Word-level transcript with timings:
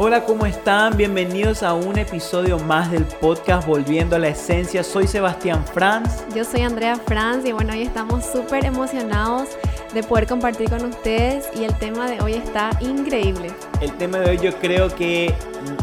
Hola, 0.00 0.24
¿cómo 0.24 0.46
están? 0.46 0.96
Bienvenidos 0.96 1.64
a 1.64 1.74
un 1.74 1.98
episodio 1.98 2.60
más 2.60 2.88
del 2.92 3.02
podcast 3.04 3.66
Volviendo 3.66 4.14
a 4.14 4.20
la 4.20 4.28
Esencia. 4.28 4.84
Soy 4.84 5.08
Sebastián 5.08 5.66
Franz. 5.66 6.24
Yo 6.36 6.44
soy 6.44 6.60
Andrea 6.60 6.94
Franz 6.94 7.44
y 7.44 7.50
bueno, 7.50 7.72
hoy 7.72 7.82
estamos 7.82 8.24
súper 8.24 8.64
emocionados 8.64 9.48
de 9.92 10.04
poder 10.04 10.28
compartir 10.28 10.70
con 10.70 10.84
ustedes 10.84 11.48
y 11.52 11.64
el 11.64 11.76
tema 11.78 12.08
de 12.08 12.20
hoy 12.20 12.34
está 12.34 12.70
increíble. 12.78 13.50
El 13.80 13.92
tema 13.94 14.20
de 14.20 14.30
hoy 14.30 14.38
yo 14.40 14.56
creo 14.60 14.88
que 14.94 15.34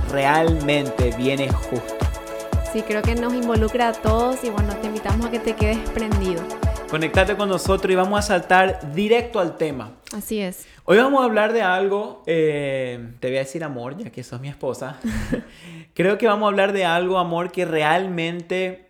realmente 0.10 1.14
viene 1.18 1.52
justo. 1.52 1.98
Sí, 2.72 2.84
creo 2.84 3.02
que 3.02 3.16
nos 3.16 3.34
involucra 3.34 3.90
a 3.90 3.92
todos 3.92 4.42
y 4.46 4.50
bueno, 4.50 4.74
te 4.78 4.88
invitamos 4.88 5.26
a 5.26 5.32
que 5.32 5.40
te 5.40 5.56
quedes 5.58 5.90
prendido. 5.90 6.42
Conectate 6.96 7.36
con 7.36 7.50
nosotros 7.50 7.92
y 7.92 7.96
vamos 7.96 8.18
a 8.20 8.22
saltar 8.22 8.94
directo 8.94 9.42
al 9.42 9.58
tema. 9.58 9.92
Así 10.14 10.40
es. 10.40 10.66
Hoy 10.86 10.98
vamos 10.98 11.20
a 11.20 11.26
hablar 11.26 11.52
de 11.52 11.62
algo, 11.62 12.24
eh, 12.26 13.16
te 13.20 13.28
voy 13.28 13.36
a 13.36 13.40
decir 13.40 13.66
amor, 13.66 13.98
ya 13.98 14.10
que 14.12 14.24
sos 14.24 14.40
mi 14.40 14.48
esposa. 14.48 14.98
Creo 15.94 16.18
que 16.18 16.26
vamos 16.26 16.46
a 16.46 16.52
hablar 16.52 16.72
de 16.72 16.86
algo, 16.86 17.18
amor, 17.18 17.52
que 17.52 17.66
realmente 17.66 18.88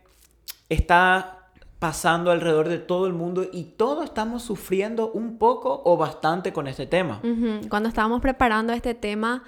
está 0.69 1.49
pasando 1.79 2.29
alrededor 2.29 2.69
de 2.69 2.77
todo 2.77 3.07
el 3.07 3.13
mundo 3.13 3.47
y 3.51 3.63
todos 3.63 4.05
estamos 4.05 4.43
sufriendo 4.43 5.11
un 5.11 5.39
poco 5.39 5.81
o 5.83 5.97
bastante 5.97 6.53
con 6.53 6.67
este 6.67 6.85
tema. 6.85 7.23
Cuando 7.69 7.89
estábamos 7.89 8.21
preparando 8.21 8.71
este 8.71 8.93
tema, 8.93 9.41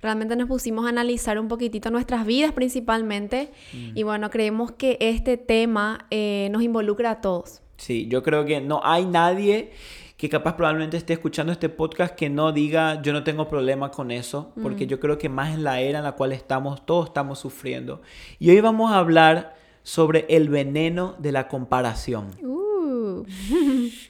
realmente 0.00 0.36
nos 0.36 0.46
pusimos 0.46 0.86
a 0.86 0.90
analizar 0.90 1.36
un 1.40 1.48
poquitito 1.48 1.90
nuestras 1.90 2.24
vidas 2.26 2.52
principalmente 2.52 3.50
mm. 3.72 3.98
y 3.98 4.04
bueno, 4.04 4.30
creemos 4.30 4.70
que 4.70 4.98
este 5.00 5.36
tema 5.36 6.06
eh, 6.12 6.46
nos 6.52 6.62
involucra 6.62 7.10
a 7.10 7.20
todos. 7.20 7.63
Sí, 7.76 8.06
yo 8.08 8.22
creo 8.22 8.44
que 8.44 8.60
no 8.60 8.80
hay 8.84 9.04
nadie 9.04 9.72
que 10.16 10.28
capaz 10.28 10.56
probablemente 10.56 10.96
esté 10.96 11.12
escuchando 11.12 11.52
este 11.52 11.68
podcast 11.68 12.14
que 12.14 12.30
no 12.30 12.52
diga 12.52 13.02
yo 13.02 13.12
no 13.12 13.24
tengo 13.24 13.48
problema 13.48 13.90
con 13.90 14.10
eso, 14.10 14.52
porque 14.62 14.86
yo 14.86 15.00
creo 15.00 15.18
que 15.18 15.28
más 15.28 15.52
en 15.54 15.64
la 15.64 15.80
era 15.80 15.98
en 15.98 16.04
la 16.04 16.12
cual 16.12 16.32
estamos, 16.32 16.86
todos 16.86 17.08
estamos 17.08 17.38
sufriendo. 17.38 18.00
Y 18.38 18.50
hoy 18.50 18.60
vamos 18.60 18.92
a 18.92 18.98
hablar 18.98 19.56
sobre 19.82 20.24
el 20.28 20.48
veneno 20.48 21.16
de 21.18 21.32
la 21.32 21.48
comparación. 21.48 22.30
Uh. 22.42 23.24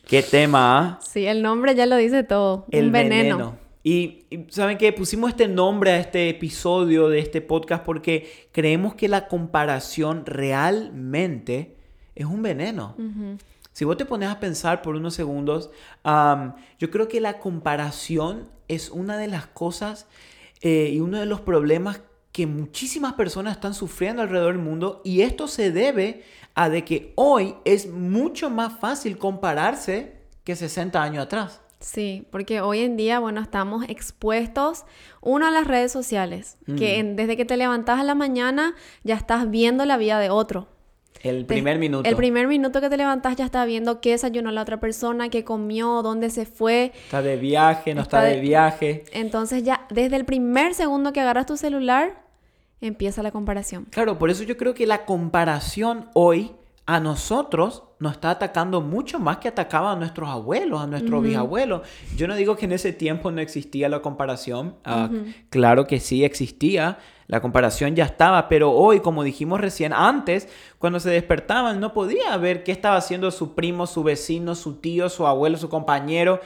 ¿Qué 0.07 0.23
tema? 0.23 0.79
¿ah? 0.79 0.98
Sí, 1.03 1.27
el 1.27 1.42
nombre 1.42 1.75
ya 1.75 1.87
lo 1.87 1.97
dice 1.97 2.23
todo. 2.23 2.67
El 2.70 2.91
veneno. 2.91 3.57
Y, 3.83 4.25
y, 4.31 4.47
saben 4.48 4.79
que 4.79 4.92
pusimos 4.92 5.31
este 5.31 5.47
nombre 5.47 5.91
a 5.91 5.98
este 5.98 6.31
episodio 6.31 7.09
de 7.09 7.19
este 7.19 7.42
podcast 7.42 7.85
porque 7.85 8.48
creemos 8.53 8.95
que 8.95 9.09
la 9.09 9.27
comparación 9.29 10.25
realmente 10.25 11.75
es 12.15 12.25
un 12.25 12.42
veneno. 12.42 12.95
Si 13.75 13.84
vos 13.84 13.97
te 13.97 14.05
pones 14.05 14.30
a 14.30 14.39
pensar 14.39 14.83
por 14.83 14.94
unos 14.94 15.14
segundos, 15.14 15.69
yo 16.78 16.91
creo 16.91 17.08
que 17.08 17.20
la 17.20 17.41
comparación 17.41 18.48
es 18.69 18.89
una 18.89 19.19
de 19.19 19.27
las 19.27 19.48
cosas 19.48 20.06
eh, 20.61 20.91
y 20.92 21.00
uno 21.00 21.19
de 21.19 21.27
los 21.27 21.41
problemas 21.41 22.00
que 22.30 22.47
muchísimas 22.47 23.14
personas 23.14 23.55
están 23.55 23.75
sufriendo 23.75 24.22
alrededor 24.22 24.52
del 24.52 24.62
mundo 24.62 25.02
y 25.05 25.22
esto 25.22 25.48
se 25.48 25.72
debe 25.72 26.22
a 26.55 26.69
de 26.69 26.84
que 26.84 27.12
hoy 27.17 27.56
es 27.64 27.89
mucho 27.89 28.48
más 28.48 28.78
fácil 28.78 29.19
compararse 29.19 30.19
que 30.45 30.55
60 30.55 31.02
años 31.02 31.25
atrás. 31.25 31.61
Sí, 31.80 32.28
porque 32.30 32.61
hoy 32.61 32.78
en 32.78 32.97
día, 32.97 33.19
bueno, 33.19 33.41
estamos 33.41 33.84
expuestos, 33.89 34.84
uno, 35.20 35.47
a 35.47 35.50
las 35.50 35.67
redes 35.67 35.91
sociales, 35.91 36.58
que 36.78 37.02
desde 37.14 37.36
que 37.36 37.45
te 37.45 37.56
levantas 37.56 38.00
a 38.00 38.05
la 38.05 38.14
mañana 38.14 38.75
ya 39.02 39.17
estás 39.17 39.50
viendo 39.50 39.84
la 39.84 39.97
vida 39.97 40.20
de 40.20 40.30
otro. 40.30 40.69
El 41.23 41.47
primer 41.47 41.79
minuto. 41.79 42.09
El 42.09 42.17
primer 42.17 42.47
minuto 42.47 42.81
que 42.81 42.91
te 42.91 42.97
levantas 42.97 43.37
ya 43.37 43.47
está 43.47 43.65
viendo 43.65 44.01
qué 44.01 44.11
desayunó 44.11 44.51
la 44.51 44.62
otra 44.62 44.79
persona, 44.79 45.31
qué 45.31 45.45
comió, 45.45 46.03
dónde 46.03 46.31
se 46.31 46.45
fue. 46.45 46.93
Está 47.05 47.23
de 47.23 47.37
viaje, 47.37 47.95
no 47.95 48.03
está, 48.03 48.23
de... 48.23 48.41
viaje. 48.41 49.05
Entonces 49.12 49.62
ya 49.62 49.87
desde 49.91 50.17
el 50.17 50.25
primer 50.25 50.75
segundo 50.75 51.12
que 51.12 51.20
agarras 51.20 51.47
tu 51.47 51.57
celular, 51.57 52.23
empieza 52.81 53.23
la 53.23 53.31
comparación. 53.31 53.87
Claro, 53.91 54.19
por 54.19 54.31
eso 54.31 54.42
yo 54.45 54.57
creo 54.57 54.75
que 54.75 54.87
la 54.87 55.07
comparación 55.07 56.11
hoy 56.12 56.53
a 56.87 57.01
nosotros 57.01 57.85
nos 57.98 58.12
está 58.12 58.31
atacando 58.31 58.81
mucho 58.81 59.19
más 59.19 59.39
que 59.39 59.48
atacaba 59.48 59.92
a 59.92 59.96
nuestros 59.96 60.29
abuelos, 60.29 60.80
a 60.80 60.86
nuestros 60.86 61.23
bisabuelos. 61.23 61.83
Yo 62.17 62.27
no 62.27 62.35
digo 62.35 62.57
que 62.57 62.67
en 62.67 62.73
ese 62.73 62.92
tiempo 62.92 63.30
no 63.30 63.41
existía 63.41 63.89
la 63.89 64.02
comparación, 64.02 64.77
ah, 64.85 65.08
claro 65.51 65.86
que 65.86 66.01
sí 66.01 66.24
existía, 66.24 66.98
la 67.27 67.41
comparación 67.41 67.95
ya 67.95 68.05
estaba, 68.05 68.48
pero 68.48 68.73
hoy, 68.73 69.01
como 69.01 69.23
dijimos 69.23 69.61
recién, 69.61 69.92
antes, 69.92 70.48
cuando 70.79 71.01
se 71.01 71.11
despertaban, 71.11 71.80
no 71.80 71.95
podía 71.95 72.36
ver 72.36 72.64
qué 72.64 72.73
estaba 72.73 72.96
haciendo 72.96 73.30
su 73.30 73.55
primo, 73.55 73.86
su 73.86 74.02
vecino, 74.02 74.55
su 74.55 74.74
tío, 74.77 75.08
su 75.08 75.27
abuelo, 75.27 75.57
su 75.57 75.69
compañero. 75.69 76.40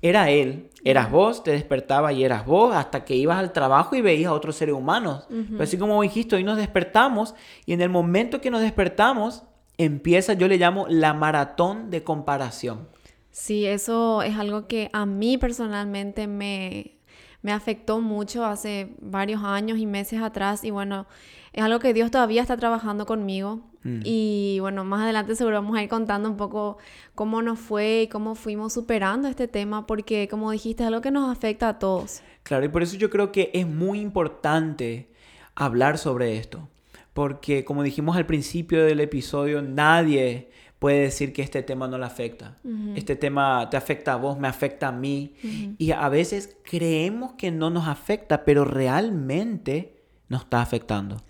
Era 0.00 0.30
él, 0.30 0.68
eras 0.84 1.10
vos, 1.10 1.44
te 1.44 1.52
despertaba 1.52 2.12
y 2.12 2.24
eras 2.24 2.44
vos, 2.44 2.74
hasta 2.74 3.04
que 3.04 3.14
ibas 3.14 3.38
al 3.38 3.52
trabajo 3.52 3.94
y 3.94 4.00
veías 4.00 4.30
a 4.30 4.34
otros 4.34 4.56
seres 4.56 4.74
humanos. 4.74 5.28
así 5.60 5.78
como 5.78 6.00
dijiste, 6.02 6.34
hoy 6.34 6.44
nos 6.44 6.56
despertamos 6.56 7.34
y 7.66 7.72
en 7.72 7.82
el 7.82 7.88
momento 7.88 8.40
que 8.40 8.50
nos 8.50 8.62
despertamos, 8.62 9.44
empieza, 9.84 10.34
yo 10.34 10.48
le 10.48 10.58
llamo 10.58 10.86
la 10.88 11.14
maratón 11.14 11.90
de 11.90 12.02
comparación. 12.02 12.88
Sí, 13.30 13.66
eso 13.66 14.22
es 14.22 14.36
algo 14.36 14.66
que 14.66 14.90
a 14.92 15.06
mí 15.06 15.38
personalmente 15.38 16.26
me, 16.26 16.98
me 17.40 17.52
afectó 17.52 18.00
mucho 18.00 18.44
hace 18.44 18.94
varios 19.00 19.42
años 19.42 19.78
y 19.78 19.86
meses 19.86 20.20
atrás 20.20 20.64
y 20.64 20.70
bueno, 20.70 21.06
es 21.52 21.62
algo 21.62 21.78
que 21.80 21.94
Dios 21.94 22.10
todavía 22.10 22.42
está 22.42 22.56
trabajando 22.56 23.06
conmigo 23.06 23.60
mm. 23.82 24.00
y 24.04 24.58
bueno, 24.60 24.84
más 24.84 25.02
adelante 25.02 25.34
seguro 25.34 25.56
vamos 25.56 25.76
a 25.76 25.82
ir 25.82 25.88
contando 25.88 26.28
un 26.28 26.36
poco 26.36 26.78
cómo 27.14 27.40
nos 27.40 27.58
fue 27.58 28.02
y 28.02 28.08
cómo 28.08 28.34
fuimos 28.34 28.74
superando 28.74 29.28
este 29.28 29.48
tema 29.48 29.86
porque 29.86 30.28
como 30.28 30.50
dijiste 30.50 30.82
es 30.82 30.88
algo 30.88 31.00
que 31.00 31.10
nos 31.10 31.30
afecta 31.30 31.68
a 31.68 31.78
todos. 31.78 32.22
Claro, 32.42 32.66
y 32.66 32.68
por 32.68 32.82
eso 32.82 32.96
yo 32.96 33.10
creo 33.10 33.32
que 33.32 33.50
es 33.54 33.66
muy 33.66 34.00
importante 34.00 35.10
hablar 35.54 35.96
sobre 35.96 36.36
esto 36.36 36.68
porque 37.12 37.64
como 37.64 37.82
dijimos 37.82 38.16
al 38.16 38.26
principio 38.26 38.84
del 38.84 39.00
episodio, 39.00 39.62
nadie 39.62 40.50
puede 40.78 41.02
decir 41.02 41.32
que 41.32 41.42
este 41.42 41.62
tema 41.62 41.86
no 41.86 41.98
le 41.98 42.06
afecta. 42.06 42.58
Este 42.96 43.14
tema 43.14 43.68
te 43.70 43.76
afecta 43.76 44.14
a 44.14 44.16
vos, 44.16 44.38
me 44.38 44.48
afecta 44.48 44.88
a 44.88 44.92
mí. 44.92 45.34
Y 45.78 45.92
a 45.92 46.08
veces 46.08 46.56
creemos 46.64 47.34
que 47.34 47.50
no 47.50 47.70
nos 47.70 47.86
afecta, 47.86 48.44
pero 48.44 48.64
realmente 48.64 50.02
nos 50.28 50.42
está 50.42 50.60
afectando. 50.60 51.22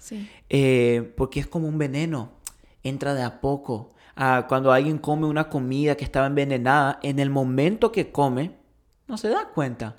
Eh, 0.49 1.13
porque 1.17 1.41
es 1.41 1.47
como 1.47 1.69
un 1.69 1.77
veneno, 1.77 2.33
entra 2.83 3.13
de 3.13 3.23
a 3.23 3.41
poco. 3.41 3.93
Ah, 4.17 4.47
cuando 4.49 4.73
alguien 4.73 4.99
come 4.99 5.27
una 5.27 5.49
comida 5.51 5.97
que 5.97 6.05
estaba 6.05 6.27
envenenada, 6.27 6.99
en 7.03 7.19
el 7.19 7.29
momento 7.29 7.93
que 7.93 8.11
come, 8.11 8.53
no 9.07 9.19
se 9.19 9.29
da 9.29 9.49
cuenta. 9.49 9.97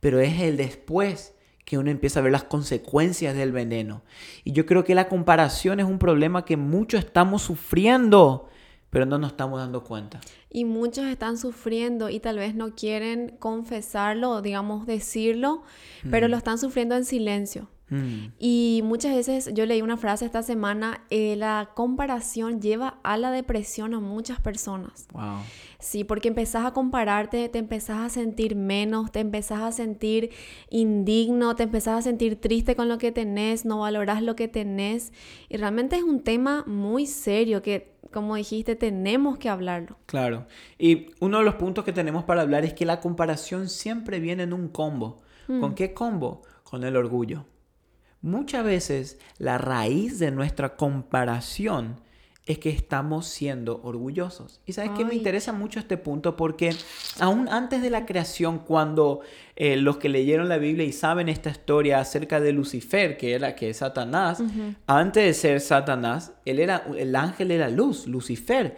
Pero 0.00 0.18
es 0.18 0.40
el 0.40 0.56
después 0.56 1.37
que 1.68 1.76
uno 1.76 1.90
empieza 1.90 2.20
a 2.20 2.22
ver 2.22 2.32
las 2.32 2.44
consecuencias 2.44 3.36
del 3.36 3.52
veneno. 3.52 4.00
Y 4.42 4.52
yo 4.52 4.64
creo 4.64 4.84
que 4.84 4.94
la 4.94 5.06
comparación 5.06 5.80
es 5.80 5.86
un 5.86 5.98
problema 5.98 6.46
que 6.46 6.56
muchos 6.56 7.04
estamos 7.04 7.42
sufriendo, 7.42 8.48
pero 8.88 9.04
no 9.04 9.18
nos 9.18 9.32
estamos 9.32 9.60
dando 9.60 9.84
cuenta. 9.84 10.18
Y 10.48 10.64
muchos 10.64 11.04
están 11.04 11.36
sufriendo 11.36 12.08
y 12.08 12.20
tal 12.20 12.38
vez 12.38 12.54
no 12.54 12.74
quieren 12.74 13.36
confesarlo 13.38 14.30
o 14.30 14.40
digamos 14.40 14.86
decirlo, 14.86 15.62
pero 16.10 16.28
lo 16.28 16.38
están 16.38 16.56
sufriendo 16.56 16.96
en 16.96 17.04
silencio. 17.04 17.68
Mm. 17.90 18.32
Y 18.38 18.80
muchas 18.84 19.14
veces 19.14 19.50
yo 19.54 19.66
leí 19.66 19.82
una 19.82 19.96
frase 19.96 20.24
esta 20.24 20.42
semana, 20.42 21.02
eh, 21.10 21.36
la 21.36 21.70
comparación 21.74 22.60
lleva 22.60 22.98
a 23.02 23.16
la 23.16 23.30
depresión 23.30 23.94
a 23.94 24.00
muchas 24.00 24.40
personas. 24.40 25.06
Wow. 25.12 25.38
Sí, 25.80 26.02
porque 26.02 26.28
empezás 26.28 26.66
a 26.66 26.72
compararte, 26.72 27.48
te 27.48 27.58
empezás 27.58 27.98
a 27.98 28.08
sentir 28.08 28.56
menos, 28.56 29.12
te 29.12 29.20
empezás 29.20 29.60
a 29.60 29.70
sentir 29.70 30.30
indigno, 30.70 31.54
te 31.54 31.62
empezás 31.62 32.00
a 32.00 32.02
sentir 32.02 32.40
triste 32.40 32.74
con 32.74 32.88
lo 32.88 32.98
que 32.98 33.12
tenés, 33.12 33.64
no 33.64 33.80
valorás 33.80 34.22
lo 34.22 34.34
que 34.34 34.48
tenés. 34.48 35.12
Y 35.48 35.56
realmente 35.56 35.96
es 35.96 36.02
un 36.02 36.22
tema 36.22 36.64
muy 36.66 37.06
serio 37.06 37.62
que, 37.62 37.94
como 38.12 38.34
dijiste, 38.34 38.74
tenemos 38.74 39.38
que 39.38 39.48
hablarlo. 39.48 39.96
Claro. 40.06 40.46
Y 40.78 41.10
uno 41.20 41.38
de 41.38 41.44
los 41.44 41.54
puntos 41.54 41.84
que 41.84 41.92
tenemos 41.92 42.24
para 42.24 42.42
hablar 42.42 42.64
es 42.64 42.74
que 42.74 42.84
la 42.84 43.00
comparación 43.00 43.68
siempre 43.68 44.18
viene 44.18 44.42
en 44.42 44.52
un 44.52 44.68
combo. 44.68 45.18
¿Con 45.46 45.70
mm. 45.70 45.74
qué 45.74 45.94
combo? 45.94 46.42
Con 46.64 46.82
el 46.82 46.96
orgullo. 46.96 47.44
Muchas 48.20 48.64
veces 48.64 49.18
la 49.38 49.58
raíz 49.58 50.18
de 50.18 50.30
nuestra 50.30 50.76
comparación 50.76 52.00
es 52.48 52.58
que 52.58 52.70
estamos 52.70 53.26
siendo 53.26 53.80
orgullosos. 53.82 54.60
Y 54.64 54.72
sabes 54.72 54.92
que 54.92 55.04
me 55.04 55.14
interesa 55.14 55.52
mucho 55.52 55.78
este 55.78 55.98
punto 55.98 56.34
porque 56.34 56.74
aún 57.20 57.46
antes 57.50 57.82
de 57.82 57.90
la 57.90 58.06
creación, 58.06 58.60
cuando 58.60 59.20
eh, 59.54 59.76
los 59.76 59.98
que 59.98 60.08
leyeron 60.08 60.48
la 60.48 60.56
Biblia 60.56 60.86
y 60.86 60.92
saben 60.92 61.28
esta 61.28 61.50
historia 61.50 62.00
acerca 62.00 62.40
de 62.40 62.52
Lucifer, 62.52 63.18
que 63.18 63.34
era 63.34 63.54
que 63.54 63.68
es 63.68 63.76
Satanás, 63.76 64.42
antes 64.86 65.24
de 65.24 65.34
ser 65.34 65.60
Satanás, 65.60 66.32
él 66.46 66.58
era 66.58 66.86
el 66.96 67.14
ángel 67.16 67.48
de 67.48 67.58
la 67.58 67.68
luz, 67.68 68.06
Lucifer. 68.06 68.76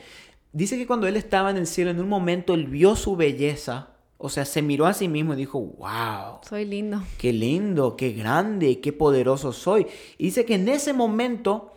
Dice 0.52 0.76
que 0.76 0.88
cuando 0.88 1.06
él 1.06 1.16
estaba 1.16 1.50
en 1.50 1.56
el 1.56 1.68
cielo, 1.68 1.92
en 1.92 2.00
un 2.00 2.08
momento 2.08 2.54
él 2.54 2.66
vio 2.66 2.96
su 2.96 3.14
belleza 3.14 3.90
o 4.22 4.28
sea, 4.28 4.44
se 4.44 4.60
miró 4.60 4.84
a 4.84 4.92
sí 4.92 5.08
mismo 5.08 5.32
y 5.32 5.36
dijo, 5.36 5.58
wow. 5.58 6.40
Soy 6.46 6.66
lindo. 6.66 7.02
Qué 7.16 7.32
lindo, 7.32 7.96
qué 7.96 8.12
grande, 8.12 8.78
qué 8.80 8.92
poderoso 8.92 9.54
soy. 9.54 9.86
Y 10.18 10.24
dice 10.24 10.44
que 10.44 10.56
en 10.56 10.68
ese 10.68 10.92
momento 10.92 11.72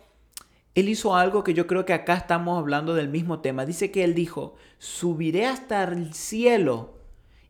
él 0.74 0.90
hizo 0.90 1.16
algo 1.16 1.42
que 1.42 1.54
yo 1.54 1.66
creo 1.66 1.86
que 1.86 1.94
acá 1.94 2.14
estamos 2.14 2.58
hablando 2.58 2.94
del 2.94 3.08
mismo 3.08 3.40
tema. 3.40 3.64
Dice 3.64 3.90
que 3.90 4.04
él 4.04 4.14
dijo, 4.14 4.56
subiré 4.78 5.46
hasta 5.46 5.84
el 5.84 6.12
cielo 6.12 6.98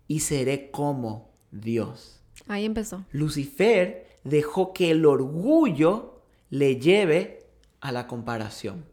y 0.07 0.21
seré 0.21 0.71
como 0.71 1.33
Dios. 1.51 2.21
Ahí 2.47 2.65
empezó. 2.65 3.05
Lucifer 3.11 4.07
dejó 4.23 4.73
que 4.73 4.93
el 4.93 5.07
orgullo 5.07 6.21
le 6.51 6.77
lleve 6.79 7.49
a 7.81 7.91
la 7.91 8.07
comparación. 8.07 8.85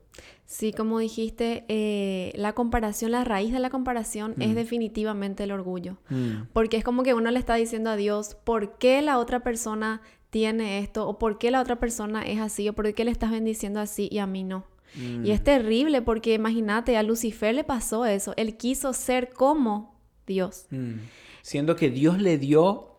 Sí, 0.52 0.74
como 0.74 1.00
dijiste, 1.00 1.64
eh, 1.70 2.34
la 2.36 2.52
comparación, 2.52 3.12
la 3.12 3.24
raíz 3.24 3.54
de 3.54 3.60
la 3.60 3.70
comparación 3.70 4.36
es 4.42 4.54
definitivamente 4.54 5.46
el 5.46 5.52
orgullo. 5.54 5.96
Mm. 6.10 6.48
Porque 6.52 6.76
es 6.76 6.84
como 6.84 7.04
que 7.04 7.14
uno 7.14 7.32
le 7.32 7.40
está 7.40 7.56
diciendo 7.56 7.90
a 7.90 7.96
Dios, 7.96 8.36
¿por 8.44 8.78
qué 8.78 9.02
la 9.02 9.18
otra 9.18 9.40
persona 9.40 10.02
tiene 10.30 10.80
esto? 10.80 11.08
¿O 11.08 11.18
por 11.18 11.38
qué 11.38 11.52
la 11.52 11.62
otra 11.62 11.80
persona 11.80 12.24
es 12.24 12.42
así? 12.42 12.68
¿O 12.68 12.74
por 12.74 12.94
qué 12.94 13.06
le 13.06 13.12
estás 13.12 13.32
bendiciendo 13.32 13.80
así 13.80 14.10
y 14.12 14.18
a 14.18 14.28
mí 14.28 14.44
no? 14.44 14.66
Y 15.24 15.32
es 15.32 15.40
mm. 15.40 15.44
terrible 15.46 16.02
porque 16.02 16.34
imagínate, 16.34 16.98
a 16.98 17.04
Lucifer 17.04 17.56
le 17.56 17.64
pasó 17.64 18.06
eso. 18.06 18.34
Él 18.36 18.58
quiso 18.58 18.92
ser 18.92 19.30
como 19.30 19.96
Dios. 20.28 20.66
Mm. 20.70 20.96
Siendo 21.44 21.78
que 21.78 21.90
Dios 21.90 22.20
le 22.20 22.38
dio 22.38 22.98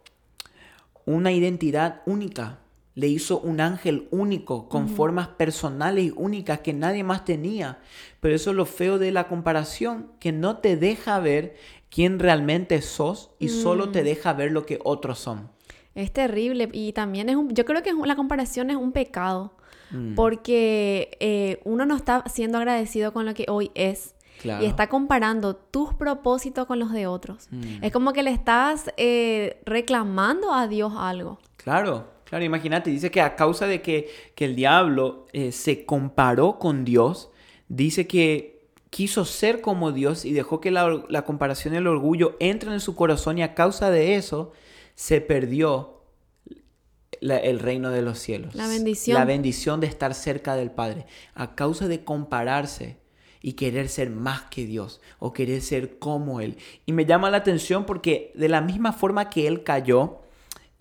una 1.05 1.33
identidad 1.33 2.01
única 2.07 2.62
le 2.94 3.09
hizo 3.09 3.41
un 3.41 3.61
ángel 3.61 4.06
único, 4.11 4.69
con 4.69 4.89
formas 4.89 5.29
personales 5.29 6.06
y 6.06 6.12
únicas 6.15 6.61
que 6.61 6.75
nadie 6.75 7.05
más 7.05 7.25
tenía. 7.25 7.79
Pero 8.21 8.35
eso 8.35 8.50
es 8.50 8.56
lo 8.56 8.67
feo 8.67 8.99
de 8.99 9.12
la 9.12 9.29
comparación, 9.29 10.12
que 10.19 10.33
no 10.33 10.59
te 10.59 10.77
deja 10.77 11.19
ver 11.19 11.56
quién 11.89 12.19
realmente 12.19 12.83
sos 12.83 13.31
y 13.39 13.49
solo 13.49 13.91
te 13.91 14.03
mm. 14.03 14.05
deja 14.05 14.33
ver 14.35 14.53
lo 14.53 14.67
que 14.67 14.79
otros 14.85 15.19
son. 15.19 15.50
Es 15.94 16.12
terrible 16.12 16.69
y 16.73 16.93
también 16.93 17.29
es 17.29 17.37
un, 17.37 17.55
yo 17.55 17.65
creo 17.65 17.83
que 17.83 17.93
la 17.93 18.17
comparación 18.17 18.71
es 18.71 18.77
un 18.77 18.93
pecado, 18.93 19.55
mm. 19.91 20.15
porque 20.15 21.17
eh, 21.21 21.61
uno 21.65 21.87
no 21.87 21.97
está 21.97 22.25
siendo 22.27 22.59
agradecido 22.59 23.12
con 23.12 23.27
lo 23.27 23.35
que 23.35 23.47
hoy 23.49 23.71
es. 23.75 24.15
Y 24.44 24.65
está 24.65 24.89
comparando 24.89 25.55
tus 25.55 25.94
propósitos 25.94 26.67
con 26.67 26.81
los 26.81 26.91
de 26.91 27.06
otros. 27.06 27.47
Mm. 27.53 27.85
Es 27.85 27.93
como 27.93 28.12
que 28.12 28.25
le 28.25 28.33
estás 28.33 28.91
eh, 28.97 29.62
reclamando 29.65 30.53
a 30.53 30.67
Dios 30.67 30.94
algo. 30.97 31.39
Claro, 31.56 32.12
Claro, 32.32 32.46
imagínate, 32.46 32.88
dice 32.88 33.11
que 33.11 33.20
a 33.20 33.37
causa 33.37 33.67
de 33.67 33.82
que, 33.82 34.08
el 34.38 34.56
diablo 34.56 35.26
eh, 35.34 35.52
se 35.52 35.84
comparó 35.84 36.58
con 36.58 36.82
Dios, 36.82 37.29
dice 37.69 38.06
que 38.06 38.70
quiso 38.88 39.26
ser 39.26 39.61
como 39.61 39.93
Dios 39.93 40.25
y 40.25 40.32
dejó 40.32 40.58
que 40.58 40.70
la, 40.70 41.25
comparación 41.26 41.75
y 41.75 41.76
el 41.76 41.87
orgullo 41.87 42.38
entren 42.40 42.73
en 42.73 42.81
su 42.81 42.94
corazón 42.96 43.37
y 43.37 43.43
a 43.43 43.52
causa 43.52 43.90
de 43.90 44.14
eso 44.14 44.52
se 44.94 45.20
perdió 45.20 46.00
el 47.20 47.58
reino 47.58 47.90
de 47.90 48.00
los 48.00 48.19
cielos. 48.19 48.55
La 48.55 48.67
bendición. 48.67 49.19
La 49.19 49.26
bendición 49.26 49.81
de 49.81 49.88
estar 49.88 50.14
cerca 50.14 50.56
del 50.56 50.70
Padre. 50.70 51.05
A 51.34 51.55
causa 51.55 51.87
de 51.87 52.02
compararse 52.02 52.96
y 53.43 53.52
querer 53.52 53.90
ser 53.90 54.08
más 54.08 54.44
que 54.44 54.64
Dios 54.64 55.02
o 55.19 55.34
querer 55.34 55.61
ser 55.61 55.99
como 55.99 56.40
Él. 56.40 56.56
Y 56.87 56.93
me 56.93 57.05
llama 57.05 57.29
la 57.29 57.37
atención 57.37 57.84
porque 57.84 58.32
de 58.34 58.49
la 58.49 58.62
misma 58.62 58.94
forma 58.94 59.29
que 59.29 59.46
Él 59.46 59.64
cayó, 59.64 60.22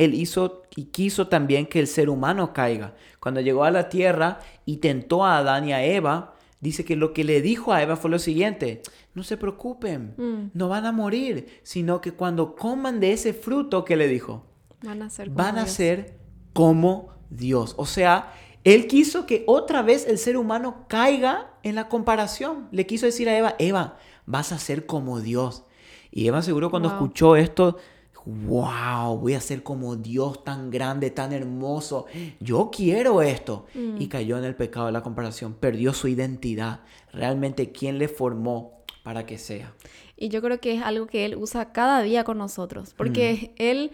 él 0.01 0.15
hizo 0.15 0.63
y 0.75 0.85
quiso 0.85 1.27
también 1.27 1.67
que 1.67 1.79
el 1.79 1.85
ser 1.85 2.09
humano 2.09 2.53
caiga. 2.53 2.95
Cuando 3.19 3.39
llegó 3.39 3.63
a 3.63 3.71
la 3.71 3.87
tierra 3.87 4.39
y 4.65 4.77
tentó 4.77 5.23
a 5.23 5.37
Adán 5.37 5.67
y 5.67 5.73
a 5.73 5.83
Eva, 5.83 6.33
dice 6.59 6.83
que 6.83 6.95
lo 6.95 7.13
que 7.13 7.23
le 7.23 7.41
dijo 7.41 7.71
a 7.71 7.83
Eva 7.83 7.95
fue 7.95 8.09
lo 8.09 8.17
siguiente, 8.17 8.81
no 9.13 9.23
se 9.23 9.37
preocupen, 9.37 10.15
mm. 10.17 10.57
no 10.57 10.69
van 10.69 10.87
a 10.87 10.91
morir, 10.91 11.59
sino 11.61 12.01
que 12.01 12.13
cuando 12.13 12.55
coman 12.55 12.99
de 12.99 13.13
ese 13.13 13.33
fruto 13.33 13.85
que 13.85 13.95
le 13.95 14.07
dijo, 14.07 14.47
van 14.81 15.03
a 15.03 15.09
ser 15.11 15.27
como, 15.27 15.37
van 15.37 15.57
a 15.59 15.63
Dios. 15.65 15.71
Ser 15.71 16.17
como 16.53 17.13
Dios. 17.29 17.75
O 17.77 17.85
sea, 17.85 18.33
él 18.63 18.87
quiso 18.87 19.27
que 19.27 19.43
otra 19.45 19.83
vez 19.83 20.07
el 20.07 20.17
ser 20.17 20.35
humano 20.35 20.85
caiga 20.87 21.53
en 21.61 21.75
la 21.75 21.89
comparación. 21.89 22.69
Le 22.71 22.87
quiso 22.87 23.05
decir 23.05 23.29
a 23.29 23.37
Eva, 23.37 23.55
Eva, 23.59 23.97
vas 24.25 24.51
a 24.51 24.57
ser 24.57 24.87
como 24.87 25.19
Dios. 25.19 25.63
Y 26.09 26.27
Eva 26.27 26.41
seguro 26.41 26.71
cuando 26.71 26.89
escuchó 26.89 27.35
esto 27.35 27.77
wow, 28.25 29.17
voy 29.17 29.33
a 29.33 29.41
ser 29.41 29.63
como 29.63 29.95
Dios 29.95 30.43
tan 30.43 30.69
grande, 30.69 31.11
tan 31.11 31.33
hermoso, 31.33 32.05
yo 32.39 32.69
quiero 32.71 33.21
esto. 33.21 33.65
Y 33.73 34.05
mm. 34.05 34.09
cayó 34.09 34.37
en 34.37 34.45
el 34.45 34.55
pecado 34.55 34.87
de 34.87 34.91
la 34.91 35.01
comparación, 35.01 35.53
perdió 35.53 35.93
su 35.93 36.07
identidad, 36.07 36.81
realmente 37.11 37.71
quién 37.71 37.97
le 37.97 38.07
formó 38.07 38.83
para 39.03 39.25
que 39.25 39.37
sea. 39.37 39.73
Y 40.21 40.29
yo 40.29 40.39
creo 40.43 40.59
que 40.59 40.75
es 40.75 40.83
algo 40.83 41.07
que 41.07 41.25
él 41.25 41.35
usa 41.35 41.71
cada 41.71 42.03
día 42.03 42.23
con 42.23 42.37
nosotros, 42.37 42.93
porque 42.95 43.53
él, 43.57 43.89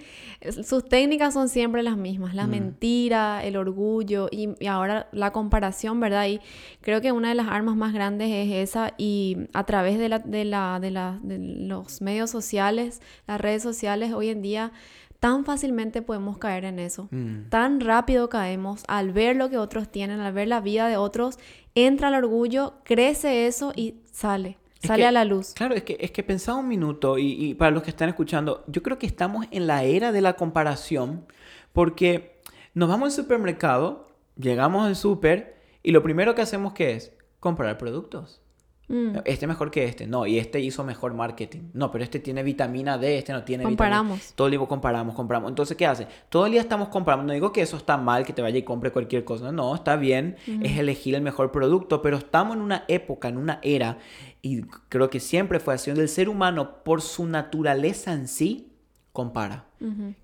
sus 0.61 0.83
técnicas 0.83 1.33
son 1.33 1.47
siempre 1.47 1.83
las 1.83 1.95
mismas, 1.95 2.35
la 2.35 2.47
mentira, 2.47 3.45
el 3.45 3.55
orgullo 3.55 4.27
y, 4.29 4.49
ahora 4.67 5.07
la 5.13 5.31
comparación, 5.31 6.01
¿verdad? 6.01 6.27
Y 6.27 6.41
creo 6.81 6.99
que 6.99 7.13
una 7.13 7.29
de 7.29 7.35
las 7.35 7.47
armas 7.47 7.77
más 7.77 7.93
grandes 7.93 8.29
es 8.29 8.69
esa 8.69 8.93
y 8.97 9.37
a 9.53 9.63
través 9.63 9.97
de, 9.99 10.09
la, 10.09 10.19
de, 10.19 10.43
la, 10.43 10.79
de, 10.81 10.91
la, 10.91 11.17
de 11.23 11.39
los 11.39 12.01
medios 12.01 12.29
sociales, 12.29 13.01
las 13.25 13.39
redes 13.39 13.63
sociales, 13.63 14.11
hoy 14.11 14.27
en 14.27 14.41
día 14.41 14.73
tan 15.21 15.45
fácilmente 15.45 16.01
podemos 16.01 16.39
caer 16.39 16.65
en 16.65 16.79
eso. 16.79 17.07
Mm. 17.09 17.47
Tan 17.47 17.79
rápido 17.79 18.27
caemos 18.27 18.83
al 18.89 19.13
ver 19.13 19.37
lo 19.37 19.49
que 19.49 19.57
otros 19.57 19.89
tienen, 19.89 20.19
al 20.19 20.33
ver 20.33 20.49
la 20.49 20.59
vida 20.59 20.89
de 20.89 20.97
otros, 20.97 21.39
entra 21.73 22.09
el 22.09 22.15
orgullo, 22.15 22.73
crece 22.83 23.47
eso 23.47 23.71
y 23.77 23.95
sale. 24.11 24.57
Sale 24.87 25.05
a 25.05 25.11
la 25.11 25.25
luz. 25.25 25.53
Claro, 25.53 25.75
es 25.75 25.83
que, 25.83 25.97
es 25.99 26.11
que 26.11 26.23
pensaba 26.23 26.57
un 26.59 26.67
minuto 26.67 27.17
y, 27.17 27.53
para 27.55 27.71
los 27.71 27.83
que 27.83 27.89
están 27.89 28.09
escuchando, 28.09 28.63
yo 28.67 28.81
creo 28.83 28.97
que 28.97 29.05
estamos 29.05 29.45
en 29.51 29.67
la 29.67 29.83
era 29.83 30.11
de 30.11 30.21
la 30.21 30.33
comparación 30.33 31.25
porque 31.73 32.41
nos 32.73 32.89
vamos 32.89 33.07
al 33.07 33.23
supermercado, 33.23 34.07
llegamos 34.35 34.87
al 34.87 34.95
super 34.95 35.57
y 35.83 35.91
lo 35.91 36.03
primero 36.03 36.35
que 36.35 36.41
hacemos 36.41 36.73
¿qué 36.73 36.93
es? 36.93 37.13
Comprar 37.39 37.77
productos. 37.77 38.41
Mm. 38.89 39.17
Este 39.25 39.47
mejor 39.47 39.69
que 39.69 39.83
este. 39.83 40.07
No, 40.07 40.25
y 40.25 40.37
este 40.39 40.59
hizo 40.61 40.83
mejor 40.83 41.13
marketing. 41.13 41.69
No, 41.73 41.91
pero 41.91 42.03
este 42.03 42.19
tiene 42.19 42.41
vitamina 42.41 42.97
D, 42.97 43.17
este 43.17 43.33
no 43.33 43.43
tiene 43.43 43.63
comparamos. 43.63 44.33
Todo 44.33 44.47
el 44.47 44.51
día 44.51 44.65
comparamos, 44.65 45.13
compramos. 45.13 45.49
Entonces, 45.49 45.75
¿qué 45.75 45.85
hace? 45.85 46.07
Todo 46.29 46.45
el 46.45 46.53
día 46.53 46.61
estamos 46.61 46.87
comprando. 46.87 47.25
No 47.25 47.33
digo 47.33 47.51
que 47.51 47.61
eso 47.61 47.75
está 47.75 47.97
mal, 47.97 48.25
que 48.25 48.31
te 48.31 48.41
vaya 48.41 48.57
y 48.57 48.63
compre 48.63 48.91
cualquier 48.91 49.25
cosa. 49.25 49.51
No, 49.51 49.75
está 49.75 49.97
bien. 49.97 50.37
Es 50.61 50.77
elegir 50.77 51.15
el 51.15 51.21
mejor 51.21 51.51
producto. 51.51 52.01
Pero 52.01 52.17
estamos 52.17 52.55
en 52.55 52.61
una 52.61 52.85
época, 52.87 53.27
en 53.27 53.37
una 53.37 53.59
era, 53.61 53.97
y 54.41 54.61
creo 54.89 55.09
que 55.09 55.19
siempre 55.19 55.59
fue 55.59 55.73
así, 55.73 55.89
donde 55.89 56.03
el 56.03 56.09
ser 56.09 56.29
humano, 56.29 56.83
por 56.83 57.01
su 57.01 57.25
naturaleza 57.25 58.13
en 58.13 58.27
sí, 58.27 58.71
compara. 59.11 59.65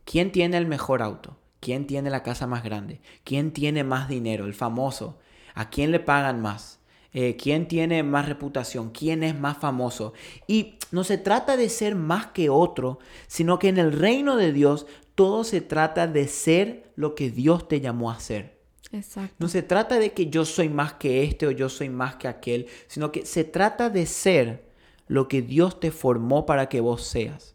¿Quién 0.05 0.31
tiene 0.31 0.57
el 0.57 0.67
mejor 0.67 1.01
auto? 1.01 1.37
¿Quién 1.59 1.85
tiene 1.87 2.09
la 2.09 2.23
casa 2.23 2.47
más 2.47 2.63
grande? 2.63 3.01
¿Quién 3.23 3.51
tiene 3.51 3.83
más 3.83 4.07
dinero? 4.07 4.45
El 4.45 4.53
famoso. 4.53 5.19
¿A 5.53 5.69
quién 5.69 5.91
le 5.91 5.99
pagan 5.99 6.41
más? 6.41 6.79
Eh, 7.13 7.35
quién 7.35 7.67
tiene 7.67 8.01
más 8.01 8.27
reputación, 8.27 8.89
quién 8.89 9.23
es 9.23 9.39
más 9.39 9.57
famoso. 9.57 10.13
Y 10.47 10.75
no 10.91 11.03
se 11.03 11.17
trata 11.17 11.57
de 11.57 11.69
ser 11.69 11.95
más 11.95 12.27
que 12.27 12.49
otro, 12.49 12.99
sino 13.27 13.59
que 13.59 13.69
en 13.69 13.77
el 13.77 13.91
reino 13.91 14.35
de 14.35 14.51
Dios 14.51 14.87
todo 15.13 15.43
se 15.43 15.61
trata 15.61 16.07
de 16.07 16.27
ser 16.27 16.91
lo 16.95 17.13
que 17.13 17.29
Dios 17.29 17.67
te 17.67 17.81
llamó 17.81 18.09
a 18.09 18.19
ser. 18.19 18.57
Exacto. 18.91 19.35
No 19.39 19.47
se 19.47 19.61
trata 19.61 19.99
de 19.99 20.13
que 20.13 20.29
yo 20.29 20.45
soy 20.45 20.69
más 20.69 20.93
que 20.93 21.23
este 21.23 21.47
o 21.47 21.51
yo 21.51 21.69
soy 21.69 21.89
más 21.89 22.15
que 22.15 22.27
aquel, 22.27 22.67
sino 22.87 23.11
que 23.11 23.25
se 23.25 23.43
trata 23.43 23.89
de 23.89 24.05
ser 24.05 24.65
lo 25.07 25.27
que 25.27 25.41
Dios 25.41 25.79
te 25.79 25.91
formó 25.91 26.45
para 26.45 26.69
que 26.69 26.79
vos 26.79 27.03
seas. 27.03 27.53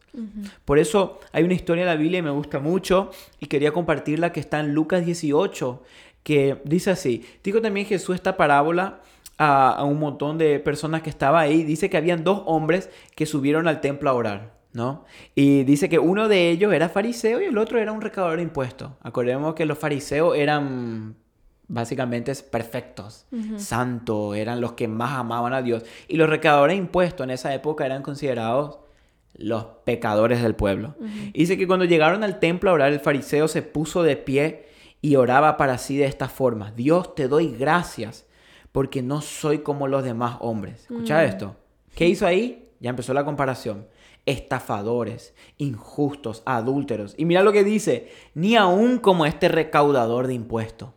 Por 0.65 0.81
eso 0.81 1.21
hay 1.31 1.45
una 1.45 1.55
historia 1.55 1.83
en 1.83 1.89
la 1.89 1.95
Biblia 1.95 2.19
y 2.19 2.23
me 2.23 2.31
gusta 2.31 2.59
mucho 2.59 3.11
y 3.39 3.47
quería 3.47 3.73
compartirla 3.73 4.33
que 4.33 4.41
está 4.41 4.59
en 4.59 4.75
Lucas 4.75 5.07
18, 5.07 5.83
que 6.25 6.61
dice 6.65 6.91
así, 6.91 7.25
digo 7.45 7.61
también 7.61 7.87
Jesús 7.87 8.17
esta 8.17 8.37
parábola 8.37 9.01
a, 9.39 9.85
un 9.85 9.99
montón 9.99 10.37
de 10.37 10.59
personas 10.59 11.03
que 11.03 11.11
estaba 11.11 11.41
ahí. 11.41 11.63
Dice 11.63 11.89
que 11.89 11.97
habían 11.97 12.25
dos 12.25 12.43
hombres 12.47 12.91
que 13.15 13.27
subieron 13.27 13.69
al 13.69 13.81
templo 13.81 14.11
a 14.11 14.15
orar. 14.15 14.59
¿no? 14.73 15.05
Y 15.35 15.65
dice 15.65 15.89
que 15.89 15.99
uno 15.99 16.29
de 16.29 16.51
ellos 16.51 16.73
era 16.73 16.89
fariseo 16.89 17.41
y 17.41 17.47
el 17.47 17.59
otro 17.59 17.79
era 17.79 17.93
un 17.93 18.01
recaudador 18.01 18.37
de 18.37 18.43
impuestos. 18.43 18.93
Acordemos 19.01 19.55
que 19.55 19.65
los 19.65 19.79
fariseos 19.79 20.37
eran 20.37 21.17
básicamente 21.69 22.33
perfectos, 22.51 23.27
santos, 23.57 24.37
eran 24.37 24.61
los 24.61 24.73
que 24.73 24.89
más 24.89 25.13
amaban 25.13 25.53
a 25.53 25.63
Dios. 25.63 25.85
Y 26.07 26.17
los 26.17 26.29
recaudadores 26.29 26.75
de 26.75 26.83
impuestos 26.83 27.25
en 27.25 27.31
esa 27.31 27.55
época 27.55 27.87
eran 27.87 28.03
considerados 28.03 28.79
los 29.35 29.65
pecadores 29.85 30.43
del 30.43 30.55
pueblo. 30.55 30.97
Dice 31.33 31.57
que 31.57 31.67
cuando 31.67 31.85
llegaron 31.85 32.25
al 32.25 32.39
templo 32.39 32.71
a 32.71 32.75
orar, 32.75 32.93
el 32.93 33.01
fariseo 33.01 33.49
se 33.49 33.63
puso 33.63 34.03
de 34.03 34.17
pie 34.17 34.67
y 35.01 35.17
oraba 35.17 35.57
para 35.57 35.79
sí 35.79 35.97
de 35.97 36.07
esta 36.07 36.29
forma. 36.29 36.73
Dios 36.73 37.15
te 37.15 37.29
doy 37.29 37.55
gracias 37.57 38.28
porque 38.79 39.03
no 39.03 39.23
soy 39.23 39.59
como 39.59 39.89
los 39.89 40.05
demás 40.05 40.37
hombres. 40.39 40.83
Escucha 40.83 41.19
mm. 41.19 41.25
esto. 41.25 41.57
¿Qué 41.97 42.07
hizo 42.07 42.25
ahí? 42.25 42.69
Ya 42.79 42.91
empezó 42.91 43.13
la 43.13 43.25
comparación. 43.25 43.89
Estafadores, 44.25 45.35
injustos, 45.57 46.45
adúlteros. 46.47 47.13
Y 47.19 47.25
mira 47.25 47.43
lo 47.43 47.51
que 47.51 47.65
dice, 47.65 48.13
ni 48.35 48.55
aún 48.55 48.99
como 48.99 49.27
este 49.27 49.49
recaudador 49.49 50.29
de 50.29 50.35
impuestos. 50.35 50.91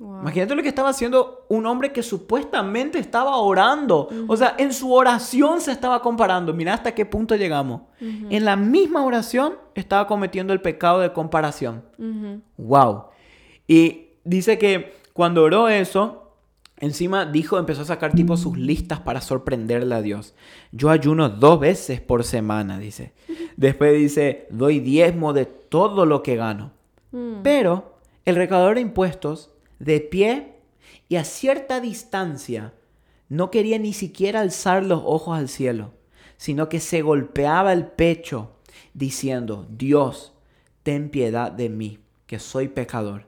Imagínate 0.00 0.54
lo 0.54 0.62
que 0.62 0.70
estaba 0.70 0.88
haciendo 0.88 1.44
un 1.50 1.66
hombre 1.66 1.92
que 1.92 2.02
supuestamente 2.02 2.98
estaba 2.98 3.36
orando. 3.36 4.08
O 4.26 4.34
sea, 4.34 4.54
en 4.56 4.72
su 4.72 4.90
oración 4.94 5.60
se 5.60 5.72
estaba 5.72 6.00
comparando. 6.00 6.54
Mira 6.54 6.72
hasta 6.72 6.94
qué 6.94 7.04
punto 7.04 7.36
llegamos. 7.36 7.82
En 8.00 8.46
la 8.46 8.56
misma 8.56 9.04
oración 9.04 9.58
estaba 9.74 10.06
cometiendo 10.06 10.54
el 10.54 10.62
pecado 10.62 11.00
de 11.00 11.12
comparación. 11.12 11.84
Wow. 12.56 13.08
Y 13.66 14.12
dice 14.24 14.56
que 14.56 14.94
cuando 15.12 15.42
oró 15.42 15.68
eso, 15.68 16.27
Encima 16.80 17.26
dijo, 17.26 17.58
empezó 17.58 17.82
a 17.82 17.86
sacar 17.86 18.12
tipo 18.14 18.36
sus 18.36 18.56
listas 18.56 19.00
para 19.00 19.20
sorprenderle 19.20 19.94
a 19.94 20.02
Dios. 20.02 20.34
Yo 20.70 20.90
ayuno 20.90 21.28
dos 21.28 21.58
veces 21.58 22.00
por 22.00 22.22
semana, 22.22 22.78
dice. 22.78 23.12
Después 23.56 23.98
dice, 23.98 24.46
doy 24.50 24.78
diezmo 24.78 25.32
de 25.32 25.46
todo 25.46 26.06
lo 26.06 26.22
que 26.22 26.36
gano. 26.36 26.72
Mm. 27.10 27.42
Pero 27.42 27.96
El 28.24 28.36
recaudador 28.36 28.74
de 28.74 28.82
impuestos, 28.82 29.50
de 29.78 30.00
pie 30.00 30.52
y 31.08 31.16
a 31.16 31.24
cierta 31.24 31.80
distancia, 31.80 32.74
no 33.30 33.50
quería 33.50 33.78
ni 33.78 33.94
siquiera 33.94 34.40
alzar 34.42 34.84
los 34.84 35.00
ojos 35.02 35.38
al 35.38 35.48
cielo, 35.48 35.94
sino 36.36 36.68
que 36.68 36.78
se 36.78 37.00
golpeaba 37.00 37.72
el 37.72 37.86
pecho 37.86 38.52
diciendo, 38.92 39.66
Dios, 39.70 40.34
ten 40.82 41.08
piedad 41.08 41.50
de 41.50 41.70
mí, 41.70 42.00
que 42.26 42.38
soy 42.38 42.68
pecador. 42.68 43.26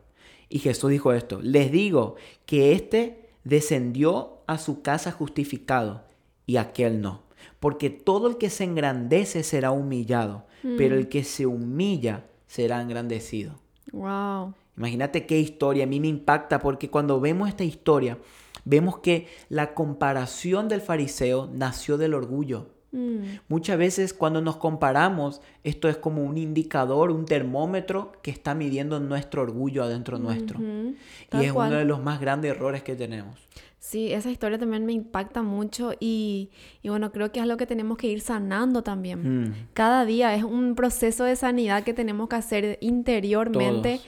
Y 0.51 0.59
Jesús 0.59 0.91
dijo 0.91 1.15
esto, 1.15 1.41
les 1.41 1.73
digo 1.73 2.17
que 2.45 2.73
éste 2.73 3.20
descendió 3.45 4.43
a 4.47 4.59
su 4.59 4.83
casa 4.83 5.13
justificado 5.13 6.05
y 6.47 6.57
aquel 6.57 7.01
no. 7.01 7.23
Porque 7.59 7.91
todo 7.91 8.29
el 8.29 8.37
que 8.37 8.51
se 8.51 8.65
engrandece 8.65 9.43
será 9.43 9.71
humillado, 9.71 10.47
pero 10.77 10.97
el 10.97 11.05
mm. 11.05 11.09
que 11.09 11.25
se 11.25 11.47
humilla 11.47 12.27
será 12.47 12.83
engrandecido. 12.83 13.59
Wow. 13.93 14.55
Imagínate 14.77 15.27
qué 15.27 15.39
historia, 15.39 15.85
a 15.85 15.87
mí 15.87 16.01
me 16.01 16.09
impacta 16.09 16.59
porque 16.59 16.91
cuando 16.91 17.21
vemos 17.21 17.49
esta 17.49 17.65
historia, 17.65 18.19
vemos 18.65 18.99
que 18.99 19.29
la 19.49 19.75
comparación 19.75 20.69
del 20.69 20.81
fariseo 20.81 21.51
nació 21.53 21.99
del 21.99 22.15
orgullo. 22.15 22.69
Mm. 22.93 23.39
Muchas 23.49 23.79
veces 23.79 24.13
cuando 24.13 24.41
nos 24.41 24.57
comparamos, 24.57 25.41
esto 25.65 25.89
es 25.89 25.97
como 25.97 26.23
un 26.25 26.39
indicador, 26.39 27.11
un 27.11 27.25
termómetro 27.25 28.13
que 28.23 28.31
está 28.31 28.55
midiendo 28.55 28.99
nuestro 29.01 29.43
orgullo 29.43 29.83
adentro 29.85 30.19
nuestro. 30.19 30.61
Y 30.61 31.45
es 31.45 31.53
uno 31.53 31.71
de 31.71 31.85
los 31.85 32.03
más 32.03 32.21
grandes 32.21 32.53
errores 32.53 32.83
que 32.83 32.97
tenemos. 32.97 33.39
Sí, 33.79 34.13
esa 34.13 34.31
historia 34.31 34.59
también 34.59 34.85
me 34.85 34.93
impacta 34.93 35.43
mucho 35.43 35.95
y, 35.99 36.51
bueno, 36.85 37.13
creo 37.13 37.33
que 37.33 37.39
es 37.41 37.45
algo 37.45 37.57
que 37.57 37.67
tenemos 37.67 37.97
que 37.97 38.09
ir 38.09 38.21
sanando 38.21 38.83
también. 38.83 39.45
Mm. 39.45 39.55
Cada 39.73 40.05
día 40.05 40.35
es 40.35 40.45
un 40.45 40.75
proceso 40.75 41.25
de 41.25 41.35
sanidad 41.35 41.83
que 41.83 41.95
tenemos 41.95 42.29
que 42.29 42.37
hacer 42.37 42.79
interiormente 42.83 44.01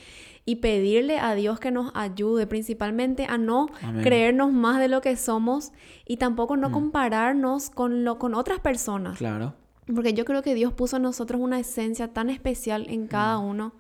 y 0.45 0.57
pedirle 0.57 1.19
a 1.19 1.35
Dios 1.35 1.61
que 1.61 1.71
nos 1.71 1.93
ayude, 1.95 2.47
principalmente 2.47 3.27
a 3.27 3.39
no 3.39 3.69
creernos 4.03 4.53
más 4.53 4.81
de 4.81 4.89
lo 4.89 5.01
que 5.01 5.17
somos 5.17 5.73
y 6.07 6.17
tampoco 6.17 6.57
no 6.57 6.71
mm. 6.71 6.73
compararnos 6.73 7.71
con, 7.71 8.05
lo, 8.05 8.19
con 8.19 8.35
otras 8.35 8.61
personas. 8.61 9.19
Claro. 9.19 9.55
Porque 9.87 10.15
yo 10.15 10.25
creo 10.25 10.43
que 10.43 10.55
Dios 10.55 10.73
puso 10.73 10.97
en 10.97 11.03
nosotros 11.03 11.41
una 11.41 11.61
esencia 11.61 12.13
tan 12.13 12.31
especial 12.31 12.87
en 12.89 13.07
cada 13.07 13.39
mm. 13.39 13.45
uno, 13.45 13.73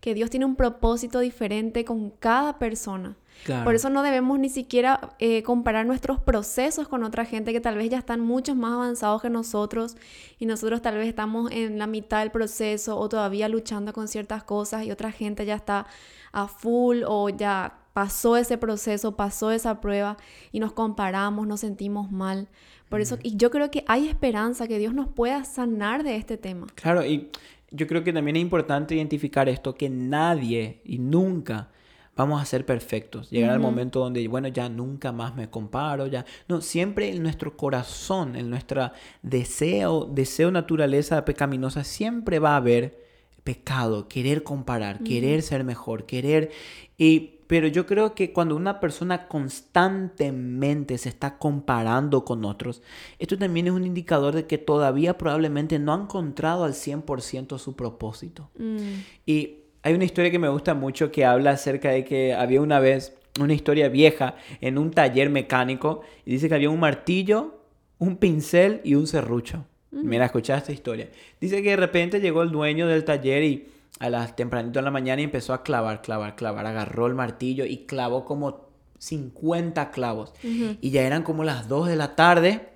que 0.00 0.14
Dios 0.14 0.30
tiene 0.30 0.44
un 0.44 0.56
propósito 0.56 1.20
diferente 1.20 1.84
con 1.84 2.10
cada 2.10 2.58
persona. 2.58 3.16
Por 3.64 3.74
eso 3.74 3.90
no 3.90 4.02
debemos 4.02 4.38
ni 4.38 4.48
siquiera 4.48 5.14
eh, 5.18 5.42
comparar 5.42 5.84
nuestros 5.84 6.20
procesos 6.20 6.86
con 6.86 7.02
otra 7.02 7.24
gente 7.24 7.52
que 7.52 7.60
tal 7.60 7.76
vez 7.76 7.90
ya 7.90 7.98
están 7.98 8.20
mucho 8.20 8.54
más 8.54 8.72
avanzados 8.72 9.20
que 9.20 9.30
nosotros 9.30 9.96
y 10.38 10.46
nosotros 10.46 10.80
tal 10.80 10.96
vez 10.96 11.08
estamos 11.08 11.50
en 11.50 11.78
la 11.78 11.86
mitad 11.86 12.20
del 12.20 12.30
proceso 12.30 12.96
o 12.96 13.08
todavía 13.08 13.48
luchando 13.48 13.92
con 13.92 14.06
ciertas 14.06 14.44
cosas 14.44 14.84
y 14.84 14.92
otra 14.92 15.10
gente 15.10 15.44
ya 15.44 15.56
está 15.56 15.86
a 16.32 16.46
full 16.46 17.02
o 17.06 17.28
ya 17.30 17.78
pasó 17.92 18.36
ese 18.36 18.58
proceso, 18.58 19.16
pasó 19.16 19.50
esa 19.50 19.80
prueba 19.80 20.16
y 20.52 20.60
nos 20.60 20.72
comparamos, 20.72 21.46
nos 21.46 21.60
sentimos 21.60 22.10
mal. 22.10 22.48
Por 22.88 23.00
eso, 23.00 23.18
y 23.22 23.36
yo 23.36 23.50
creo 23.50 23.70
que 23.70 23.84
hay 23.88 24.06
esperanza 24.06 24.68
que 24.68 24.78
Dios 24.78 24.94
nos 24.94 25.08
pueda 25.08 25.44
sanar 25.44 26.04
de 26.04 26.16
este 26.16 26.36
tema. 26.36 26.66
Claro, 26.74 27.04
y 27.04 27.30
yo 27.70 27.86
creo 27.86 28.04
que 28.04 28.12
también 28.12 28.36
es 28.36 28.42
importante 28.42 28.94
identificar 28.94 29.48
esto, 29.48 29.74
que 29.74 29.88
nadie 29.88 30.82
y 30.84 30.98
nunca 30.98 31.70
vamos 32.16 32.42
a 32.42 32.44
ser 32.44 32.66
perfectos. 32.66 33.30
Llegar 33.30 33.50
al 33.50 33.60
momento 33.60 34.00
donde, 34.00 34.26
bueno, 34.28 34.48
ya 34.48 34.68
nunca 34.68 35.12
más 35.12 35.34
me 35.34 35.48
comparo, 35.48 36.06
ya. 36.06 36.24
No, 36.48 36.60
siempre 36.60 37.10
en 37.10 37.22
nuestro 37.22 37.56
corazón, 37.56 38.36
en 38.36 38.50
nuestra 38.50 38.92
deseo, 39.22 40.04
deseo 40.04 40.50
naturaleza 40.50 41.24
pecaminosa, 41.24 41.84
siempre 41.84 42.38
va 42.38 42.52
a 42.52 42.56
haber 42.56 43.00
pecado, 43.44 44.08
querer 44.08 44.42
comparar, 44.42 45.02
querer 45.02 45.42
ser 45.42 45.64
mejor, 45.64 46.06
querer... 46.06 46.50
Y, 46.96 47.38
pero 47.48 47.66
yo 47.66 47.86
creo 47.86 48.14
que 48.14 48.32
cuando 48.32 48.56
una 48.56 48.80
persona 48.80 49.26
constantemente 49.26 50.96
se 50.96 51.08
está 51.08 51.38
comparando 51.38 52.24
con 52.24 52.44
otros, 52.44 52.82
esto 53.18 53.36
también 53.36 53.66
es 53.66 53.72
un 53.72 53.84
indicador 53.84 54.34
de 54.34 54.46
que 54.46 54.58
todavía 54.58 55.18
probablemente 55.18 55.78
no 55.78 55.92
ha 55.92 56.00
encontrado 56.00 56.64
al 56.64 56.72
100% 56.72 57.58
su 57.58 57.74
propósito. 57.74 58.48
Mm. 58.56 59.00
Y 59.26 59.61
hay 59.82 59.94
una 59.94 60.04
historia 60.04 60.30
que 60.30 60.38
me 60.38 60.48
gusta 60.48 60.74
mucho 60.74 61.10
que 61.10 61.24
habla 61.24 61.52
acerca 61.52 61.90
de 61.90 62.04
que 62.04 62.34
había 62.34 62.60
una 62.60 62.78
vez 62.78 63.16
una 63.40 63.54
historia 63.54 63.88
vieja 63.88 64.36
en 64.60 64.78
un 64.78 64.90
taller 64.90 65.30
mecánico 65.30 66.02
y 66.24 66.32
dice 66.32 66.48
que 66.48 66.54
había 66.54 66.70
un 66.70 66.80
martillo, 66.80 67.60
un 67.98 68.16
pincel 68.16 68.80
y 68.84 68.94
un 68.94 69.06
serrucho. 69.06 69.64
Mira, 69.90 70.26
escucha 70.26 70.56
esta 70.56 70.72
historia. 70.72 71.08
Dice 71.40 71.62
que 71.62 71.70
de 71.70 71.76
repente 71.76 72.20
llegó 72.20 72.42
el 72.42 72.50
dueño 72.50 72.86
del 72.86 73.04
taller 73.04 73.42
y 73.42 73.68
a 73.98 74.08
las 74.08 74.34
tempranito 74.34 74.78
de 74.78 74.84
la 74.84 74.90
mañana 74.90 75.20
y 75.20 75.24
empezó 75.24 75.52
a 75.52 75.62
clavar, 75.62 76.00
clavar, 76.00 76.34
clavar. 76.34 76.66
Agarró 76.66 77.06
el 77.06 77.14
martillo 77.14 77.66
y 77.66 77.84
clavó 77.84 78.24
como 78.24 78.68
50 78.98 79.90
clavos. 79.90 80.32
Y 80.42 80.90
ya 80.90 81.02
eran 81.02 81.22
como 81.22 81.44
las 81.44 81.68
2 81.68 81.88
de 81.88 81.96
la 81.96 82.16
tarde 82.16 82.71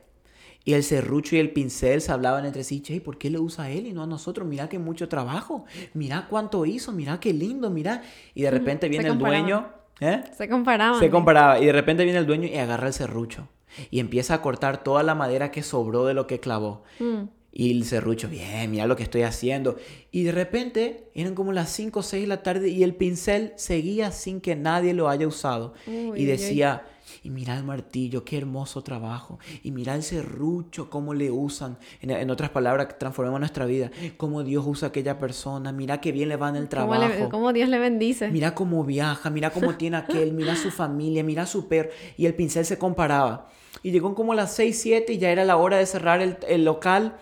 y 0.67 0.75
el 0.75 0.83
serrucho 0.83 1.37
y 1.37 1.39
el 1.39 1.53
pincel 1.53 2.01
se 2.01 2.11
hablaban 2.11 2.45
entre 2.45 2.65
sí, 2.65 2.81
che, 2.81 3.01
¿por 3.01 3.19
qué 3.19 3.31
le 3.31 3.39
usa 3.39 3.67
a 3.67 3.71
él 3.71 3.87
y 3.87 3.93
no 3.93 4.03
a 4.03 4.07
nosotros? 4.07 4.49
Mira 4.49 4.69
qué 4.69 4.81
mucho 4.81 5.09
trabajo, 5.09 5.65
mira 5.95 6.27
cuánto 6.29 6.67
hizo, 6.67 6.91
mira 6.91 7.21
qué 7.21 7.33
lindo, 7.33 7.71
mira. 7.71 8.03
Y 8.35 8.43
de 8.43 8.51
repente 8.51 8.89
viene 8.89 9.09
el 9.09 9.17
dueño. 9.17 9.69
¿eh? 10.01 10.25
Se 10.37 10.49
comparaba. 10.49 10.99
Se 10.99 11.09
comparaba. 11.09 11.61
Y 11.61 11.67
de 11.67 11.73
repente 11.73 12.03
viene 12.03 12.19
el 12.19 12.27
dueño 12.27 12.49
y 12.49 12.57
agarra 12.57 12.89
el 12.89 12.93
serrucho. 12.93 13.49
Y 13.93 14.01
empieza 14.01 14.35
a 14.35 14.43
cortar 14.43 14.83
toda 14.83 15.05
la 15.05 15.15
madera 15.15 15.53
que 15.53 15.63
sobró 15.63 16.05
de 16.05 16.15
lo 16.15 16.27
que 16.27 16.41
clavó. 16.41 16.83
Mm. 16.99 17.29
Y 17.53 17.71
el 17.71 17.85
serrucho, 17.85 18.29
bien, 18.29 18.69
mira 18.73 18.89
lo 18.89 18.97
que 18.97 19.05
estoy 19.05 19.23
haciendo. 19.23 19.77
Y 20.11 20.25
de 20.25 20.33
repente 20.33 21.11
eran 21.15 21.37
como 21.37 21.53
las 21.53 21.71
5 21.71 22.01
o 22.01 22.03
6 22.03 22.25
de 22.25 22.27
la 22.27 22.43
tarde 22.43 22.71
y 22.71 22.83
el 22.83 22.97
pincel 22.97 23.53
seguía 23.55 24.11
sin 24.11 24.41
que 24.41 24.57
nadie 24.57 24.95
lo 24.95 25.09
haya 25.09 25.29
usado. 25.29 25.75
y 25.87 26.25
decía, 26.25 26.85
y 27.23 27.31
mira 27.31 27.57
el 27.57 27.65
martillo, 27.65 28.25
qué 28.25 28.39
hermoso 28.39 28.83
trabajo. 28.83 29.39
Y 29.63 29.71
mira 29.71 29.95
el 29.95 30.03
serrucho, 30.03 30.91
cómo 30.91 31.15
le 31.15 31.31
usan. 31.31 31.79
En, 32.01 32.31
otras 32.31 32.51
palabras, 32.51 32.99
transformamos 32.99 33.41
nuestra 33.41 33.67
vida. 33.67 33.91
Cómo 34.17 34.43
Dios 34.43 34.65
usa 34.67 34.87
a 34.87 34.91
aquella 34.91 35.19
persona. 35.19 35.73
Mira 35.73 36.01
qué 36.01 36.13
bien 36.13 36.29
le 36.29 36.37
va 36.37 36.49
en 36.49 36.57
el 36.57 36.69
trabajo. 36.69 37.29
Cómo, 37.31 37.53
Dios 37.53 37.69
le 37.69 37.79
bendice. 37.79 38.29
Mira 38.31 38.55
cómo 38.55 38.85
viaja, 38.85 39.31
mira 39.31 39.51
cómo 39.51 39.75
tiene 39.77 39.97
aquel, 39.97 40.33
mira 40.33 40.57
su 40.57 40.71
familia, 40.71 41.23
mira 41.23 41.47
su 41.47 41.69
perro. 41.69 41.91
Y 42.17 42.27
el 42.27 42.35
pincel 42.35 42.65
se 42.65 42.79
comparaba. 42.79 43.49
Y 43.83 43.91
llegó 43.91 44.15
como 44.15 44.35
las 44.35 44.55
6, 44.55 44.81
7 44.81 45.13
y 45.13 45.19
ya 45.19 45.31
era 45.31 45.45
la 45.45 45.57
hora 45.57 45.77
de 45.77 45.87
cerrar 45.87 46.21
el, 46.21 46.65
local. 46.65 47.17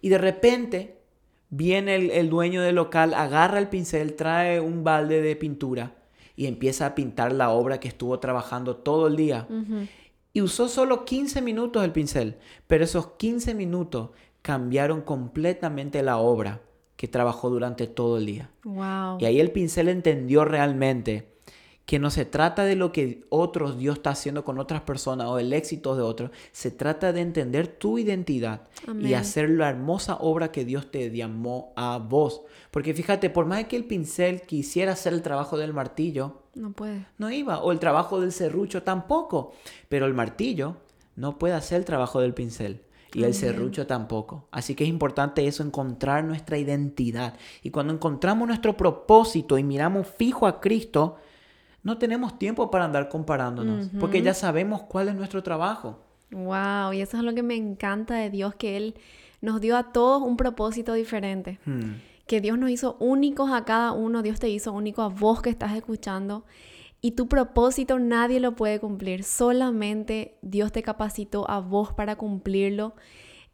Y 0.00 0.08
de 0.08 0.18
repente 0.18 0.98
viene 1.50 1.96
el, 1.96 2.10
el 2.10 2.30
dueño 2.30 2.62
del 2.62 2.76
local, 2.76 3.14
agarra 3.14 3.58
el 3.58 3.68
pincel, 3.68 4.14
trae 4.14 4.60
un 4.60 4.84
balde 4.84 5.20
de 5.22 5.36
pintura 5.36 5.97
y 6.38 6.46
empieza 6.46 6.86
a 6.86 6.94
pintar 6.94 7.32
la 7.32 7.50
obra 7.50 7.80
que 7.80 7.88
estuvo 7.88 8.20
trabajando 8.20 8.76
todo 8.76 9.08
el 9.08 9.16
día. 9.16 9.48
Y 10.32 10.40
usó 10.40 10.68
solo 10.68 11.04
15 11.04 11.42
minutos 11.42 11.82
el 11.82 11.90
pincel, 11.90 12.36
pero 12.68 12.84
esos 12.84 13.08
15 13.16 13.54
minutos 13.54 14.10
cambiaron 14.40 15.00
completamente 15.00 16.00
la 16.00 16.18
obra 16.18 16.60
que 16.94 17.08
trabajó 17.08 17.50
durante 17.50 17.88
todo 17.88 18.18
el 18.18 18.26
día. 18.26 18.50
Y 19.18 19.24
ahí 19.24 19.40
el 19.40 19.50
pincel 19.50 19.88
entendió 19.88 20.44
realmente 20.44 21.26
que 21.88 21.98
no 21.98 22.10
se 22.10 22.26
trata 22.26 22.66
de 22.66 22.76
lo 22.76 22.92
que 22.92 23.24
otros 23.30 23.78
Dios 23.78 23.96
está 23.96 24.10
haciendo 24.10 24.44
con 24.44 24.58
otras 24.58 24.82
personas 24.82 25.28
o 25.28 25.38
el 25.38 25.54
éxito 25.54 25.96
de 25.96 26.02
otros, 26.02 26.30
se 26.52 26.70
trata 26.70 27.14
de 27.14 27.22
entender 27.22 27.66
tu 27.66 27.98
identidad 27.98 28.68
y 29.00 29.14
hacer 29.14 29.48
la 29.48 29.70
hermosa 29.70 30.18
obra 30.20 30.52
que 30.52 30.66
Dios 30.66 30.90
te 30.90 31.10
llamó 31.10 31.72
a 31.76 31.96
vos. 31.96 32.42
Porque 32.70 32.92
fíjate, 32.92 33.30
por 33.30 33.46
más 33.46 33.64
que 33.64 33.76
el 33.76 33.86
pincel 33.86 34.42
quisiera 34.42 34.92
hacer 34.92 35.14
el 35.14 35.22
trabajo 35.22 35.56
del 35.56 35.72
martillo, 35.72 36.42
no 36.54 36.72
puede. 36.72 37.06
No 37.16 37.30
iba, 37.30 37.62
o 37.62 37.72
el 37.72 37.78
trabajo 37.78 38.20
del 38.20 38.32
serrucho 38.32 38.82
tampoco, 38.82 39.54
pero 39.88 40.04
el 40.04 40.12
martillo 40.12 40.76
no 41.16 41.38
puede 41.38 41.54
hacer 41.54 41.78
el 41.78 41.86
trabajo 41.86 42.20
del 42.20 42.34
pincel. 42.34 42.82
Y 43.14 43.24
el 43.24 43.32
serrucho 43.32 43.86
tampoco. 43.86 44.46
Así 44.50 44.74
que 44.74 44.84
es 44.84 44.90
importante 44.90 45.46
eso, 45.46 45.62
encontrar 45.62 46.22
nuestra 46.22 46.58
identidad. 46.58 47.32
Y 47.62 47.70
cuando 47.70 47.94
encontramos 47.94 48.46
nuestro 48.46 48.76
propósito 48.76 49.56
y 49.56 49.64
miramos 49.64 50.06
fijo 50.06 50.46
a 50.46 50.60
Cristo, 50.60 51.16
no 51.88 51.96
tenemos 51.96 52.38
tiempo 52.38 52.70
para 52.70 52.84
andar 52.84 53.08
comparándonos, 53.08 53.88
porque 53.98 54.20
ya 54.20 54.34
sabemos 54.34 54.82
cuál 54.82 55.08
es 55.08 55.14
nuestro 55.14 55.42
trabajo. 55.42 55.98
Wow, 56.30 56.92
y 56.92 57.00
eso 57.00 57.16
es 57.16 57.22
lo 57.22 57.34
que 57.34 57.42
me 57.42 57.56
encanta 57.56 58.14
de 58.16 58.28
Dios, 58.28 58.54
que 58.54 58.76
Él 58.76 58.94
nos 59.40 59.62
dio 59.62 59.74
a 59.74 59.90
todos 59.92 60.22
un 60.22 60.36
propósito 60.36 60.92
diferente. 60.92 61.58
Hmm. 61.64 61.94
Que 62.26 62.42
Dios 62.42 62.58
nos 62.58 62.68
hizo 62.68 62.98
únicos 63.00 63.50
a 63.50 63.64
cada 63.64 63.92
uno, 63.92 64.20
Dios 64.20 64.38
te 64.38 64.50
hizo 64.50 64.70
único 64.74 65.00
a 65.00 65.08
vos 65.08 65.40
que 65.40 65.48
estás 65.48 65.74
escuchando. 65.74 66.44
Y 67.00 67.12
tu 67.12 67.26
propósito 67.26 67.98
nadie 67.98 68.38
lo 68.38 68.54
puede 68.54 68.80
cumplir, 68.80 69.24
solamente 69.24 70.36
Dios 70.42 70.72
te 70.72 70.82
capacitó 70.82 71.50
a 71.50 71.60
vos 71.60 71.94
para 71.94 72.16
cumplirlo. 72.16 72.94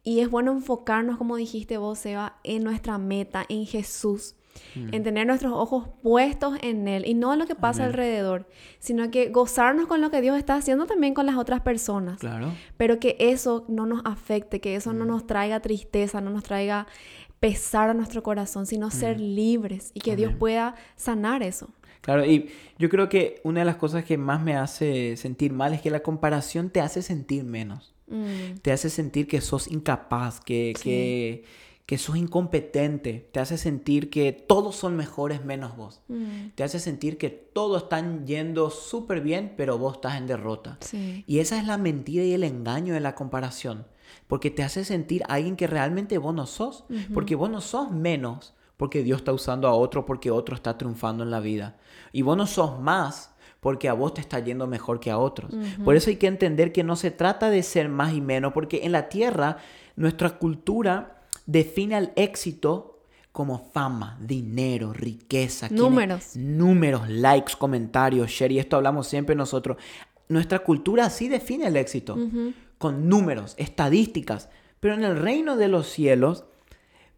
Y 0.03 0.19
es 0.19 0.29
bueno 0.29 0.51
enfocarnos, 0.51 1.17
como 1.17 1.37
dijiste 1.37 1.77
vos, 1.77 2.05
Eva, 2.05 2.35
en 2.43 2.65
nuestra 2.65 2.97
meta, 2.97 3.45
en 3.47 3.65
Jesús 3.65 4.35
en 4.75 5.03
tener 5.03 5.27
nuestros 5.27 5.53
ojos 5.53 5.87
puestos 6.01 6.57
en 6.61 6.87
Él 6.87 7.05
y 7.05 7.13
no 7.13 7.33
en 7.33 7.39
lo 7.39 7.45
que 7.45 7.55
pasa 7.55 7.85
alrededor, 7.85 8.47
sino 8.79 9.09
que 9.11 9.29
gozarnos 9.29 9.87
con 9.87 10.01
lo 10.01 10.11
que 10.11 10.21
Dios 10.21 10.37
está 10.37 10.55
haciendo 10.55 10.85
también 10.85 11.13
con 11.13 11.25
las 11.25 11.35
otras 11.37 11.61
personas. 11.61 12.19
Claro. 12.19 12.51
Pero 12.77 12.99
que 12.99 13.15
eso 13.19 13.65
no 13.67 13.85
nos 13.85 14.01
afecte, 14.05 14.59
que 14.61 14.75
eso 14.75 14.93
no 14.93 15.05
nos 15.05 15.27
traiga 15.27 15.59
tristeza, 15.59 16.21
no 16.21 16.29
nos 16.29 16.43
traiga 16.43 16.87
pesar 17.39 17.89
a 17.89 17.93
nuestro 17.93 18.23
corazón, 18.23 18.65
sino 18.65 18.89
ser 18.91 19.19
libres 19.19 19.91
y 19.93 19.99
que 19.99 20.15
Dios 20.15 20.33
pueda 20.37 20.75
sanar 20.95 21.43
eso. 21.43 21.69
Claro, 22.01 22.23
y 22.25 22.49
yo 22.77 22.87
creo 22.89 23.09
que 23.09 23.41
una 23.43 23.61
de 23.61 23.65
las 23.65 23.77
cosas 23.77 24.05
que 24.05 24.17
más 24.17 24.41
me 24.41 24.55
hace 24.55 25.17
sentir 25.17 25.51
mal 25.53 25.73
es 25.73 25.81
que 25.81 25.89
la 25.89 26.01
comparación 26.01 26.69
te 26.69 26.79
hace 26.79 27.01
sentir 27.01 27.43
menos. 27.43 27.93
Mm, 28.07 28.59
Te 28.61 28.71
hace 28.71 28.91
sentir 28.91 29.27
que 29.27 29.41
sos 29.41 29.67
incapaz, 29.67 30.39
que, 30.39 30.73
Sí. 30.77 30.83
que, 30.83 31.43
que 31.85 31.97
sos 31.97 32.15
incompetente. 32.17 33.29
Te 33.31 33.39
hace 33.39 33.57
sentir 33.57 34.09
que 34.09 34.31
todos 34.31 34.75
son 34.75 34.95
mejores 34.95 35.45
menos 35.45 35.75
vos. 35.77 36.01
mm, 36.07 36.49
Te 36.55 36.63
hace 36.63 36.79
sentir 36.79 37.17
que 37.17 37.29
todos 37.29 37.83
están 37.83 38.25
yendo 38.25 38.69
súper 38.69 39.21
bien, 39.21 39.53
pero 39.55 39.77
vos 39.77 39.95
estás 39.95 40.17
en 40.17 40.27
derrota. 40.27 40.77
sí. 40.81 41.23
Y 41.27 41.39
esa 41.39 41.59
es 41.59 41.67
la 41.67 41.77
mentira 41.77 42.23
y 42.23 42.33
el 42.33 42.43
engaño 42.43 42.93
de 42.93 42.99
la 43.01 43.13
comparación. 43.15 43.85
Porque 44.27 44.49
te 44.49 44.63
hace 44.63 44.83
sentir 44.85 45.23
alguien 45.27 45.55
que 45.55 45.67
realmente 45.67 46.17
vos 46.17 46.33
no 46.33 46.45
sos. 46.47 46.85
Porque 47.13 47.35
vos 47.35 47.49
no 47.49 47.61
sos 47.61 47.91
menos 47.91 48.53
porque 48.77 49.03
Dios 49.03 49.19
está 49.19 49.31
usando 49.31 49.67
a 49.69 49.73
otro, 49.73 50.05
porque 50.05 50.31
otro 50.31 50.53
está 50.53 50.77
triunfando 50.77 51.23
en 51.23 51.31
la 51.31 51.39
vida. 51.39 51.77
Y 52.11 52.23
vos 52.23 52.35
no 52.35 52.45
sos 52.45 52.79
más 52.79 53.31
porque 53.61 53.87
a 53.89 53.93
vos 53.93 54.13
te 54.13 54.21
está 54.21 54.39
yendo 54.39 54.67
mejor 54.67 54.99
que 54.99 55.09
a 55.11 55.17
otros. 55.17 55.51
Por 55.83 55.95
eso 55.95 56.09
hay 56.09 56.17
que 56.17 56.27
entender 56.27 56.71
que 56.71 56.83
no 56.83 56.95
se 56.95 57.09
trata 57.09 57.49
de 57.49 57.63
ser 57.63 57.89
más 57.89 58.13
y 58.13 58.21
menos, 58.21 58.53
porque 58.53 58.81
en 58.83 58.91
la 58.91 59.07
tierra 59.09 59.57
nuestra 59.95 60.37
cultura 60.37 61.14
define 61.45 61.95
al 61.95 62.13
éxito 62.15 62.99
como 63.31 63.59
fama, 63.59 64.17
dinero, 64.21 64.93
riqueza. 64.93 65.67
Números. 65.69 66.35
Números, 66.35 67.09
likes, 67.09 67.53
comentarios, 67.57 68.29
share. 68.31 68.53
Y 68.53 68.59
esto 68.59 68.77
hablamos 68.77 69.07
siempre 69.07 69.35
nosotros. 69.35 69.77
Nuestra 70.29 70.59
cultura 70.59 71.05
así 71.05 71.27
define 71.27 71.67
el 71.67 71.75
éxito. 71.75 72.17
Con 72.77 73.09
números, 73.09 73.55
estadísticas. 73.57 74.49
Pero 74.79 74.93
en 74.93 75.03
el 75.03 75.17
reino 75.17 75.57
de 75.57 75.67
los 75.67 75.87
cielos 75.87 76.45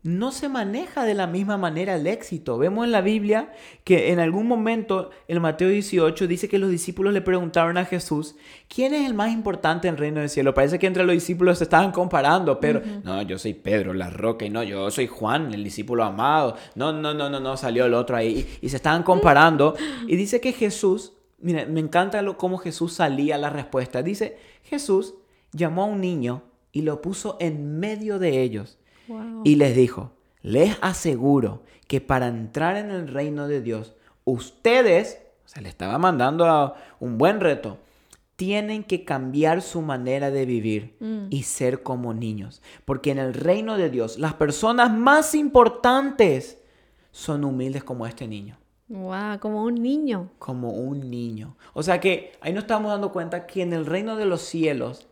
no 0.08 0.32
se 0.32 0.48
maneja 0.48 1.04
de 1.04 1.14
la 1.14 1.28
misma 1.28 1.58
manera 1.58 1.96
el 1.96 2.08
éxito. 2.08 2.58
Vemos 2.58 2.86
en 2.86 2.94
la 2.94 3.02
Biblia 3.02 3.52
que 3.84 4.14
en 4.14 4.20
algún 4.20 4.48
momento, 4.48 5.10
en 5.28 5.42
Mateo 5.42 5.68
18, 5.68 6.28
dice 6.28 6.48
que 6.48 6.60
los 6.60 6.70
discípulos 6.70 7.14
le 7.14 7.20
preguntaron 7.20 7.78
a 7.78 7.84
Jesús, 7.84 8.38
¿quién 8.74 8.94
es 8.94 9.06
el 9.06 9.14
más 9.14 9.34
importante 9.34 9.90
en 9.90 9.96
el 9.96 10.00
reino 10.00 10.22
del 10.22 10.30
cielo? 10.30 10.54
Parece 10.54 10.80
que 10.80 10.88
entre 10.88 11.04
los 11.04 11.12
discípulos 11.12 11.58
se 11.58 11.66
estaban 11.66 11.92
comparando, 11.92 12.58
pero 12.62 12.82
no, 13.04 13.22
yo 13.24 13.38
soy 13.38 13.54
Pedro, 13.54 13.94
la 13.94 14.10
roca, 14.10 14.46
y 14.46 14.50
no, 14.50 14.64
yo 14.64 14.90
soy 14.92 15.08
Juan, 15.08 15.54
el 15.54 15.62
discípulo 15.62 16.06
amado. 16.06 16.56
No, 16.76 16.94
no, 16.94 17.14
no, 17.14 17.30
no, 17.30 17.42
no, 17.42 17.58
salió 17.58 17.86
el 17.86 17.94
otro 17.94 18.16
ahí. 18.16 18.48
Y, 18.62 18.68
y 18.68 18.70
se 18.70 18.78
estaban 18.78 19.04
comparando. 19.04 19.76
Y 20.08 20.16
dice 20.16 20.40
que 20.40 20.54
Jesús, 20.54 21.18
mira, 21.40 21.66
me 21.66 21.82
encanta 21.82 22.22
lo, 22.22 22.38
cómo 22.38 22.60
Jesús 22.60 22.94
salía 22.94 23.36
a 23.36 23.40
la 23.40 23.50
respuesta. 23.50 24.02
Dice, 24.04 24.38
Jesús 24.64 25.16
llamó 25.52 25.84
a 25.84 25.88
un 25.88 26.00
niño 26.00 26.44
y 26.72 26.84
lo 26.84 27.02
puso 27.02 27.36
en 27.42 27.78
medio 27.78 28.20
de 28.20 28.42
ellos. 28.42 28.78
Wow. 29.08 29.42
Y 29.44 29.56
les 29.56 29.76
dijo, 29.76 30.12
les 30.42 30.78
aseguro 30.82 31.64
que 31.88 32.02
para 32.02 32.28
entrar 32.28 32.76
en 32.78 32.90
el 32.92 33.08
reino 33.08 33.48
de 33.48 33.62
Dios, 33.62 33.94
ustedes, 34.26 35.20
o 35.46 35.48
sea, 35.48 35.62
le 35.62 35.70
estaba 35.70 35.98
mandando 35.98 36.46
a 36.46 36.76
un 37.00 37.18
buen 37.18 37.40
reto, 37.40 37.78
tienen 38.36 38.84
que 38.84 39.04
cambiar 39.04 39.62
su 39.64 39.82
manera 39.82 40.30
de 40.30 40.46
vivir 40.46 40.96
Mm. 41.00 41.28
y 41.32 41.44
ser 41.44 41.82
como 41.82 42.14
niños. 42.14 42.62
Porque 42.86 43.10
en 43.12 43.18
el 43.20 43.34
reino 43.34 43.78
de 43.78 43.90
Dios, 43.90 44.20
las 44.20 44.36
personas 44.36 44.92
más 44.94 45.34
importantes 45.34 46.60
son 47.12 47.44
humildes 47.44 47.84
como 47.84 48.06
este 48.06 48.28
niño 48.28 48.58
Wow, 48.90 49.40
como 49.40 49.64
un 49.64 49.76
niño. 49.76 50.30
como 50.40 50.70
un 50.72 51.10
niño. 51.10 51.58
O 51.74 51.82
sea 51.84 52.00
que 52.00 52.34
ahí 52.42 52.54
nos 52.54 52.64
estamos 52.66 52.92
dando 52.92 53.12
cuenta 53.12 53.46
que 53.48 53.62
en 53.62 53.74
el 53.74 53.86
reino 53.86 54.16
de 54.16 54.26
los 54.26 54.42
cielos, 54.42 55.08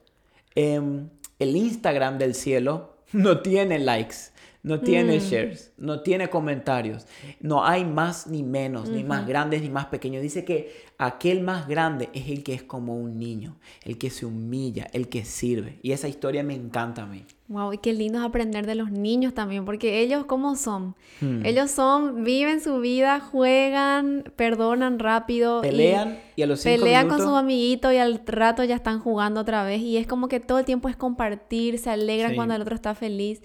em, 0.54 1.10
el 1.40 1.56
Instagram 1.56 2.18
del 2.18 2.36
cielo 2.36 2.95
no 3.12 3.42
tiene 3.42 3.80
likes, 3.80 4.32
no 4.66 4.80
tiene 4.80 5.20
shares, 5.20 5.72
no 5.78 6.02
tiene 6.02 6.28
comentarios. 6.28 7.06
No 7.40 7.64
hay 7.64 7.86
más 7.86 8.26
ni 8.26 8.42
menos, 8.42 8.90
ni 8.90 9.04
más 9.04 9.28
grandes 9.28 9.62
ni 9.62 9.70
más 9.70 9.86
pequeños. 9.86 10.24
Dice 10.24 10.44
que 10.44 10.74
aquel 10.98 11.42
más 11.42 11.68
grande 11.68 12.10
es 12.14 12.30
el 12.30 12.44
que 12.44 12.56
es 12.56 12.64
como 12.64 12.98
un 12.98 13.20
niño, 13.20 13.58
el 13.84 14.00
que 14.00 14.10
se 14.10 14.26
humilla, 14.26 14.88
el 14.92 15.08
que 15.08 15.24
sirve. 15.24 15.78
Y 15.84 15.92
esa 15.92 16.08
historia 16.08 16.44
me 16.44 16.56
encanta 16.56 17.04
a 17.04 17.06
mí. 17.06 17.26
Wow, 17.48 17.74
y 17.74 17.78
qué 17.78 17.94
lindo 17.94 18.18
es 18.18 18.26
aprender 18.26 18.66
de 18.66 18.74
los 18.74 18.90
niños 18.90 19.36
también, 19.36 19.66
porque 19.66 20.00
ellos 20.00 20.26
cómo 20.26 20.56
son. 20.56 20.96
Hmm. 21.22 21.46
Ellos 21.46 21.70
son, 21.70 22.24
viven 22.24 22.60
su 22.60 22.80
vida, 22.80 23.20
juegan, 23.20 24.24
perdonan 24.36 24.98
rápido. 24.98 25.60
y 25.60 25.68
Pelean 25.68 26.18
y, 26.36 26.42
a 26.42 26.48
los 26.48 26.62
cinco 26.62 26.80
Pelean 26.82 27.06
minutos... 27.06 27.24
con 27.24 27.34
sus 27.34 27.40
amiguitos 27.40 27.94
y 27.94 27.98
al 27.98 28.20
rato 28.26 28.64
ya 28.64 28.74
están 28.74 29.00
jugando 29.00 29.42
otra 29.42 29.64
vez. 29.64 29.80
Y 29.82 29.98
es 29.98 30.08
como 30.08 30.28
que 30.28 30.40
todo 30.40 30.58
el 30.58 30.66
tiempo 30.66 30.90
es 30.90 30.96
compartir, 30.96 31.78
se 31.78 31.92
alegran 31.92 32.32
Sí. 32.32 32.36
cuando 32.36 32.56
el 32.56 32.64
otro 32.64 32.74
está 32.74 32.96
feliz. 32.96 33.44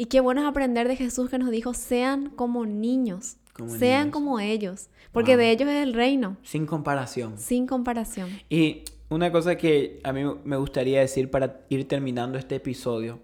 Y 0.00 0.06
qué 0.06 0.20
bueno 0.20 0.40
es 0.40 0.46
aprender 0.46 0.88
de 0.88 0.96
Jesús 0.96 1.28
que 1.28 1.36
nos 1.36 1.50
dijo, 1.50 1.74
sean 1.74 2.30
como 2.30 2.64
niños, 2.64 3.36
Como 3.52 3.68
sean 3.76 4.04
niños. 4.04 4.12
como 4.14 4.40
ellos, 4.40 4.88
porque 5.12 5.32
Wow. 5.32 5.40
de 5.40 5.50
ellos 5.50 5.68
es 5.68 5.82
el 5.82 5.92
reino, 5.92 6.38
Sin 6.42 6.64
comparación. 6.64 7.36
sin 7.36 7.66
comparación. 7.66 8.30
Y 8.48 8.82
una 9.10 9.30
cosa 9.30 9.56
que 9.58 10.00
a 10.02 10.14
mí 10.14 10.22
me 10.44 10.56
gustaría 10.56 11.00
decir 11.00 11.30
para 11.30 11.66
ir 11.68 11.86
terminando 11.86 12.38
este 12.38 12.54
episodio. 12.54 13.18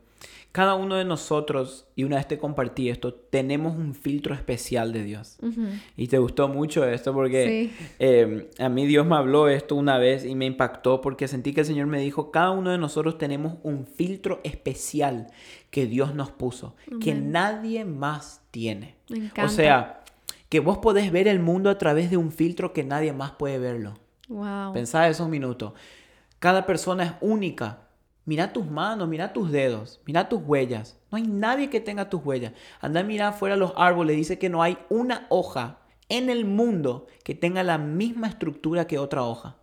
Cada 0.52 0.74
uno 0.74 0.94
de 0.94 1.04
nosotros, 1.04 1.86
y 1.96 2.04
una 2.04 2.16
vez 2.16 2.26
te 2.28 2.38
compartí 2.38 2.88
esto, 2.88 3.12
tenemos 3.12 3.76
un 3.76 3.94
filtro 3.94 4.34
especial 4.34 4.92
de 4.94 5.02
Dios. 5.04 5.36
Y 5.98 6.08
te 6.08 6.16
gustó 6.18 6.48
mucho 6.48 6.84
esto 6.86 7.12
porque 7.12 7.70
Sí. 7.76 7.86
eh, 7.98 8.50
a 8.58 8.68
mí 8.70 8.86
Dios 8.86 9.06
me 9.06 9.16
habló 9.16 9.48
esto 9.48 9.74
una 9.74 9.98
vez 9.98 10.24
y 10.24 10.34
me 10.34 10.46
impactó 10.46 11.02
porque 11.02 11.28
sentí 11.28 11.52
que 11.52 11.60
el 11.60 11.66
Señor 11.66 11.88
me 11.88 12.00
dijo, 12.00 12.30
cada 12.30 12.52
uno 12.52 12.70
de 12.70 12.78
nosotros 12.78 13.18
tenemos 13.18 13.58
un 13.64 13.84
filtro 13.86 14.40
especial 14.44 15.26
que 15.70 15.84
Dios 15.86 16.14
nos 16.14 16.30
puso, 16.30 16.74
que 17.02 17.14
nadie 17.14 17.84
más 17.84 18.40
tiene. 18.50 18.94
Me 19.10 19.30
O 19.44 19.48
sea, 19.50 20.04
que 20.48 20.60
vos 20.60 20.78
podés 20.78 21.12
ver 21.12 21.28
el 21.28 21.38
mundo 21.40 21.68
a 21.68 21.76
través 21.76 22.10
de 22.10 22.16
un 22.16 22.32
filtro 22.32 22.72
que 22.72 22.82
nadie 22.82 23.12
más 23.12 23.32
puede 23.32 23.58
verlo. 23.58 23.94
Wow. 24.28 24.72
Pensá 24.72 25.06
esos 25.08 25.28
minutos. 25.28 25.74
Cada 26.38 26.64
persona 26.66 27.04
es 27.04 27.12
única. 27.20 27.80
Mira 28.26 28.52
tus 28.52 28.66
manos, 28.66 29.08
mira 29.08 29.32
tus 29.32 29.50
dedos, 29.50 30.00
mira 30.04 30.28
tus 30.28 30.42
huellas. 30.44 30.98
No 31.10 31.16
hay 31.16 31.22
nadie 31.24 31.70
que 31.70 31.80
tenga 31.80 32.10
tus 32.10 32.22
huellas. 32.24 32.52
Anda 32.80 33.00
a 33.00 33.04
mirar 33.04 33.28
afuera 33.32 33.56
los 33.56 33.72
árboles. 33.76 34.16
Dice 34.16 34.38
que 34.38 34.48
no 34.48 34.62
hay 34.62 34.76
una 34.90 35.26
hoja 35.30 35.78
en 36.08 36.28
el 36.28 36.44
mundo 36.44 37.06
que 37.24 37.34
tenga 37.34 37.62
la 37.62 37.78
misma 37.78 38.26
estructura 38.28 38.86
que 38.86 38.98
otra 38.98 39.22
hoja. 39.22 39.56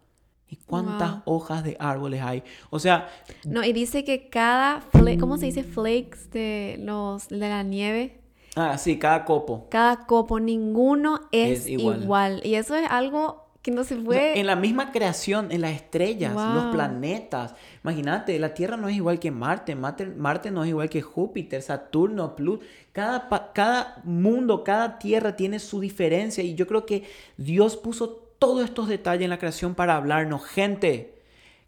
¿Y 0.47 0.55
cuántas 0.57 1.11
Wow. 1.25 1.35
hojas 1.35 1.63
de 1.63 1.75
árboles 1.79 2.21
hay? 2.21 2.43
O 2.69 2.79
sea, 2.79 3.09
No, 3.43 3.63
y 3.63 3.73
dice 3.73 4.03
que 4.03 4.29
cada, 4.29 4.81
¿cómo 5.19 5.37
se 5.37 5.47
dice? 5.47 5.63
Flakes 5.63 6.29
de, 6.31 6.77
los, 6.79 7.27
de 7.27 7.37
la 7.49 7.63
nieve. 7.63 8.21
ah, 8.55 8.77
sí, 8.77 8.97
cada 8.99 9.25
copo. 9.25 9.67
Cada 9.69 10.05
copo, 10.05 10.39
ninguno 10.39 11.19
es, 11.31 11.61
Es 11.61 11.67
igual. 11.67 12.03
igual. 12.03 12.41
Y 12.45 12.55
eso 12.55 12.75
es 12.75 12.87
algo 12.89 13.41
que 13.63 13.71
no 13.71 13.83
se 13.83 13.95
O 13.95 13.97
sea, 13.97 14.05
puede... 14.05 14.39
en 14.39 14.45
la 14.45 14.55
misma 14.57 14.91
creación, 14.91 15.51
en 15.51 15.61
las 15.61 15.71
estrellas, 15.71 16.33
los 16.35 16.65
planetas. 16.65 17.55
Imagínate, 17.83 18.39
la 18.39 18.53
Tierra 18.53 18.77
no 18.77 18.87
es 18.87 18.95
igual 18.95 19.19
que 19.19 19.29
Marte, 19.29 19.75
Marte, 19.75 20.05
Marte 20.05 20.51
no 20.51 20.63
es 20.63 20.69
igual 20.69 20.89
que 20.89 21.01
Júpiter, 21.01 21.61
Saturno, 21.61 22.35
Pluto. 22.35 22.63
Cada, 22.93 23.27
cada 23.53 24.01
mundo, 24.05 24.63
cada 24.63 24.99
tierra 24.99 25.35
tiene 25.35 25.59
su 25.59 25.81
diferencia 25.81 26.43
y 26.43 26.55
yo 26.55 26.65
creo 26.65 26.85
que 26.85 27.03
Dios 27.37 27.75
puso 27.75 28.23
todos 28.39 28.63
estos 28.63 28.87
detalles 28.87 29.23
en 29.25 29.31
la 29.31 29.39
creación 29.39 29.75
para 29.75 29.97
hablarnos. 29.97 30.45
Gente, 30.45 31.15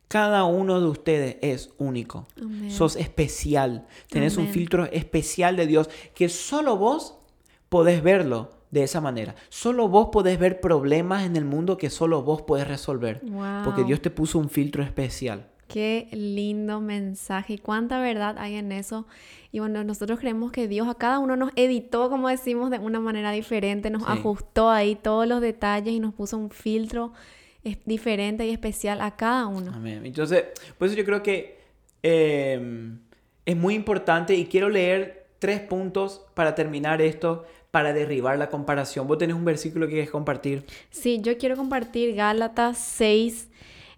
cada 0.08 0.46
uno 0.46 0.80
de 0.80 0.88
ustedes 0.88 1.38
es 1.42 1.74
único. 1.78 2.28
Amén. 2.40 2.72
Sos 2.72 2.96
especial. 2.96 3.86
Tenés 4.10 4.38
un 4.38 4.48
filtro 4.48 4.86
especial 4.86 5.58
de 5.58 5.68
Dios 5.68 5.90
que 6.14 6.30
solo 6.30 6.78
vos 6.78 7.18
podés 7.70 8.04
verlo 8.04 8.52
de 8.72 8.84
esa 8.84 9.02
manera. 9.02 9.36
Solo 9.50 9.90
vos 9.90 10.10
podés 10.12 10.38
ver 10.38 10.62
problemas 10.62 11.26
en 11.26 11.36
el 11.36 11.46
mundo 11.46 11.78
que 11.78 11.90
solo 11.90 12.22
vos 12.22 12.42
podés 12.42 12.68
resolver. 12.68 13.22
Porque. 13.64 13.84
Dios 13.84 14.02
te 14.02 14.10
puso 14.10 14.40
un 14.40 14.50
filtro 14.50 14.84
especial. 14.84 15.50
Qué 15.68 16.08
lindo 16.12 16.80
mensaje 16.80 17.54
y 17.54 17.58
cuánta 17.58 18.00
verdad 18.00 18.36
hay 18.38 18.56
en 18.56 18.72
eso. 18.72 19.08
Y 19.52 19.60
bueno, 19.60 19.84
nosotros 19.84 20.20
creemos 20.20 20.52
que 20.52 20.68
Dios 20.68 20.88
a 20.88 20.96
cada 20.96 21.20
uno 21.20 21.36
nos 21.36 21.52
editó, 21.56 22.10
como 22.10 22.30
decimos, 22.30 22.70
de 22.70 22.78
una 22.80 23.00
manera 23.00 23.32
diferente, 23.32 23.90
nos 23.90 24.04
Sí. 24.04 24.10
ajustó 24.12 24.70
ahí 24.70 24.96
todos 24.96 25.28
los 25.28 25.42
detalles 25.42 25.94
y 25.94 26.00
nos 26.00 26.14
puso 26.14 26.38
un 26.38 26.50
filtro 26.52 27.14
diferente 27.86 28.46
y 28.46 28.52
especial 28.52 29.02
a 29.02 29.16
cada 29.16 29.48
uno. 29.48 29.72
Amén. 29.74 30.06
Entonces, 30.06 30.44
por 30.78 30.88
eso 30.88 30.96
yo 30.96 31.04
creo 31.04 31.24
que 31.24 31.58
eh, 32.04 32.92
es 33.46 33.56
muy 33.58 33.74
importante 33.74 34.36
y 34.36 34.46
quiero 34.46 34.70
leer 34.70 35.26
tres 35.40 35.62
puntos 35.62 36.22
para 36.36 36.54
terminar 36.54 37.02
esto, 37.02 37.46
para 37.72 37.92
derribar 37.94 38.38
la 38.38 38.50
comparación. 38.50 39.08
Vos 39.08 39.18
tenés 39.18 39.36
un 39.36 39.46
versículo 39.46 39.88
que 39.88 39.94
quieres 39.94 40.12
compartir. 40.12 40.64
Sí, 40.92 41.20
yo 41.22 41.38
quiero 41.40 41.56
compartir 41.56 42.14
Gálatas 42.16 42.78
6, 42.78 43.50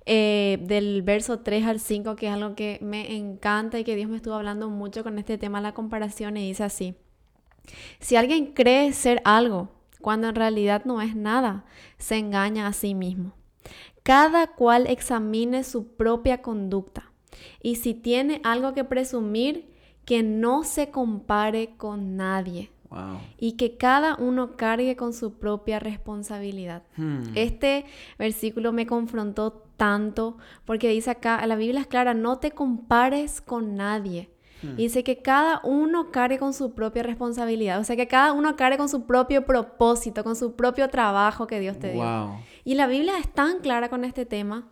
eh, 0.09 0.57
del 0.61 1.01
verso 1.01 1.39
3 1.39 1.65
al 1.65 1.79
5, 1.79 2.15
que 2.15 2.27
es 2.27 2.33
algo 2.33 2.55
que 2.55 2.79
me 2.81 3.15
encanta 3.15 3.77
y 3.77 3.83
que 3.83 3.95
Dios 3.95 4.09
me 4.09 4.15
estuvo 4.15 4.35
hablando 4.35 4.69
mucho 4.69 5.03
con 5.03 5.19
este 5.19 5.37
tema, 5.37 5.61
la 5.61 5.73
comparación, 5.73 6.37
y 6.37 6.47
dice 6.47 6.63
así. 6.63 6.95
Si 7.99 8.15
alguien 8.15 8.53
cree 8.53 8.93
ser 8.93 9.21
algo, 9.25 9.69
cuando 10.01 10.29
en 10.29 10.35
realidad 10.35 10.85
no 10.85 11.01
es 11.01 11.15
nada, 11.15 11.65
se 11.97 12.15
engaña 12.15 12.67
a 12.67 12.73
sí 12.73 12.95
mismo. 12.95 13.33
Cada 14.03 14.47
cual 14.47 14.87
examine 14.87 15.65
su 15.65 15.95
propia 15.95 16.41
conducta 16.41 17.11
y 17.61 17.75
si 17.75 17.93
tiene 17.93 18.39
algo 18.43 18.73
que 18.73 18.83
presumir, 18.83 19.69
que 20.05 20.23
no 20.23 20.63
se 20.63 20.89
compare 20.89 21.75
con 21.77 22.15
nadie. 22.15 22.71
Y 23.37 23.57
que 23.57 23.75
cada 23.75 24.15
uno 24.15 24.55
cargue 24.55 24.95
con 24.95 25.11
su 25.13 25.33
propia 25.33 25.77
responsabilidad. 25.77 26.83
Hmm. 26.95 27.23
Este 27.35 27.83
versículo 28.17 28.71
me 28.71 28.87
confrontó 28.87 29.66
tanto 29.77 30.37
porque 30.65 30.89
dice 30.89 31.11
acá, 31.11 31.45
la 31.45 31.55
Biblia 31.55 31.81
es 31.81 31.87
clara, 31.87 32.13
no 32.13 32.39
te 32.39 32.51
compares 32.51 33.41
con 33.41 33.75
nadie. 33.75 34.29
Hmm. 34.61 34.75
Dice 34.75 35.03
que 35.03 35.19
cada 35.21 35.61
uno 35.63 36.11
cargue 36.11 36.39
con 36.39 36.53
su 36.53 36.73
propia 36.73 37.03
responsabilidad, 37.03 37.79
o 37.79 37.83
sea, 37.83 37.95
que 37.95 38.07
cada 38.07 38.33
uno 38.33 38.55
cargue 38.55 38.77
con 38.77 38.89
su 38.89 39.05
propio 39.05 39.45
propósito, 39.45 40.23
con 40.23 40.35
su 40.35 40.55
propio 40.55 40.89
trabajo 40.89 41.47
que 41.47 41.59
Dios 41.59 41.77
te 41.79 41.93
dio. 41.93 42.37
Y 42.63 42.75
la 42.75 42.87
Biblia 42.87 43.19
es 43.19 43.31
tan 43.31 43.59
clara 43.59 43.89
con 43.89 44.03
este 44.03 44.25
tema. 44.25 44.67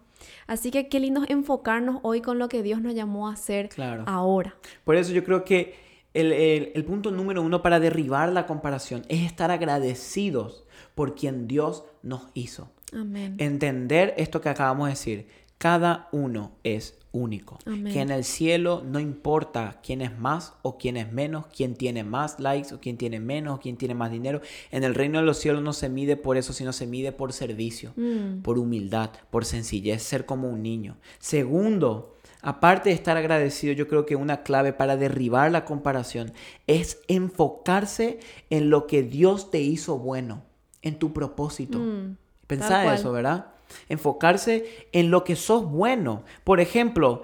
Así 0.47 0.71
que 0.71 0.87
qué 0.87 0.99
lindo 0.99 1.21
enfocarnos 1.27 1.99
hoy 2.03 2.21
con 2.21 2.39
lo 2.39 2.49
que 2.49 2.63
Dios 2.63 2.81
nos 2.81 2.95
llamó 2.95 3.29
a 3.29 3.33
hacer 3.33 3.69
ahora. 4.05 4.55
Por 4.83 4.95
eso 4.95 5.11
yo 5.11 5.23
creo 5.23 5.43
que 5.43 5.75
el, 6.15 6.85
punto 6.85 7.11
número 7.11 7.41
uno 7.41 7.61
para 7.61 7.79
derribar 7.79 8.31
la 8.31 8.45
comparación 8.45 9.03
es 9.09 9.25
estar 9.25 9.51
agradecidos 9.51 10.65
por 10.95 11.15
quien 11.15 11.47
Dios 11.47 11.83
nos 12.03 12.29
hizo. 12.33 12.71
Amén. 12.93 13.35
Entender 13.37 14.13
esto 14.17 14.41
que 14.41 14.49
acabamos 14.49 14.87
de 14.87 14.91
decir. 14.91 15.27
Cada 15.57 16.09
uno 16.11 16.51
es 16.63 16.97
único. 17.15 17.57
Que 17.65 18.01
en 18.01 18.11
el 18.11 18.23
cielo 18.23 18.83
no 18.85 18.99
importa 18.99 19.79
quién 19.81 20.01
es 20.01 20.17
más 20.19 20.53
o 20.61 20.77
quién 20.77 20.97
es 20.97 21.11
menos, 21.11 21.47
quién 21.47 21.75
tiene 21.75 22.03
más 22.03 22.39
likes 22.39 22.73
o 22.73 22.79
quién 22.79 22.97
tiene 22.97 23.19
menos 23.19 23.55
o 23.55 23.59
quién 23.59 23.77
tiene 23.77 23.95
más 23.95 24.11
dinero. 24.11 24.41
En 24.69 24.83
el 24.83 24.93
reino 24.93 25.19
de 25.19 25.25
los 25.25 25.39
cielos 25.39 25.63
no 25.63 25.73
se 25.73 25.89
mide 25.89 26.17
por 26.17 26.37
eso, 26.37 26.51
sino 26.51 26.73
se 26.73 26.87
mide 26.87 27.11
por 27.13 27.31
servicio, 27.31 27.93
mm. 27.95 28.41
por 28.41 28.59
humildad, 28.59 29.11
por 29.29 29.45
sencillez, 29.45 30.03
ser 30.03 30.25
como 30.25 30.49
un 30.49 30.61
niño. 30.61 30.97
Segundo, 31.19 32.11
Aparte 32.41 32.89
de 32.89 32.95
estar 32.95 33.17
agradecido, 33.17 33.73
yo 33.73 33.87
creo 33.87 34.05
que 34.05 34.15
una 34.15 34.43
clave 34.43 34.71
para 34.71 34.97
derribar 34.97 35.51
la 35.51 35.65
comparación 35.65 36.31
es 36.67 37.01
enfocarse 37.07 38.19
en 38.51 38.69
lo 38.69 38.85
que 38.85 39.01
Dios 39.01 39.49
te 39.49 39.61
hizo 39.61 39.97
bueno, 39.97 40.43
en 40.83 40.99
tu 40.99 41.11
propósito. 41.11 41.79
Mm, 41.79 42.17
Pensá 42.47 42.93
eso, 42.93 43.11
¿verdad? 43.11 43.47
Enfocarse 43.89 44.65
en 44.91 45.11
lo 45.11 45.23
que 45.23 45.35
sos 45.35 45.65
bueno. 45.65 46.23
Por 46.43 46.59
ejemplo, 46.59 47.23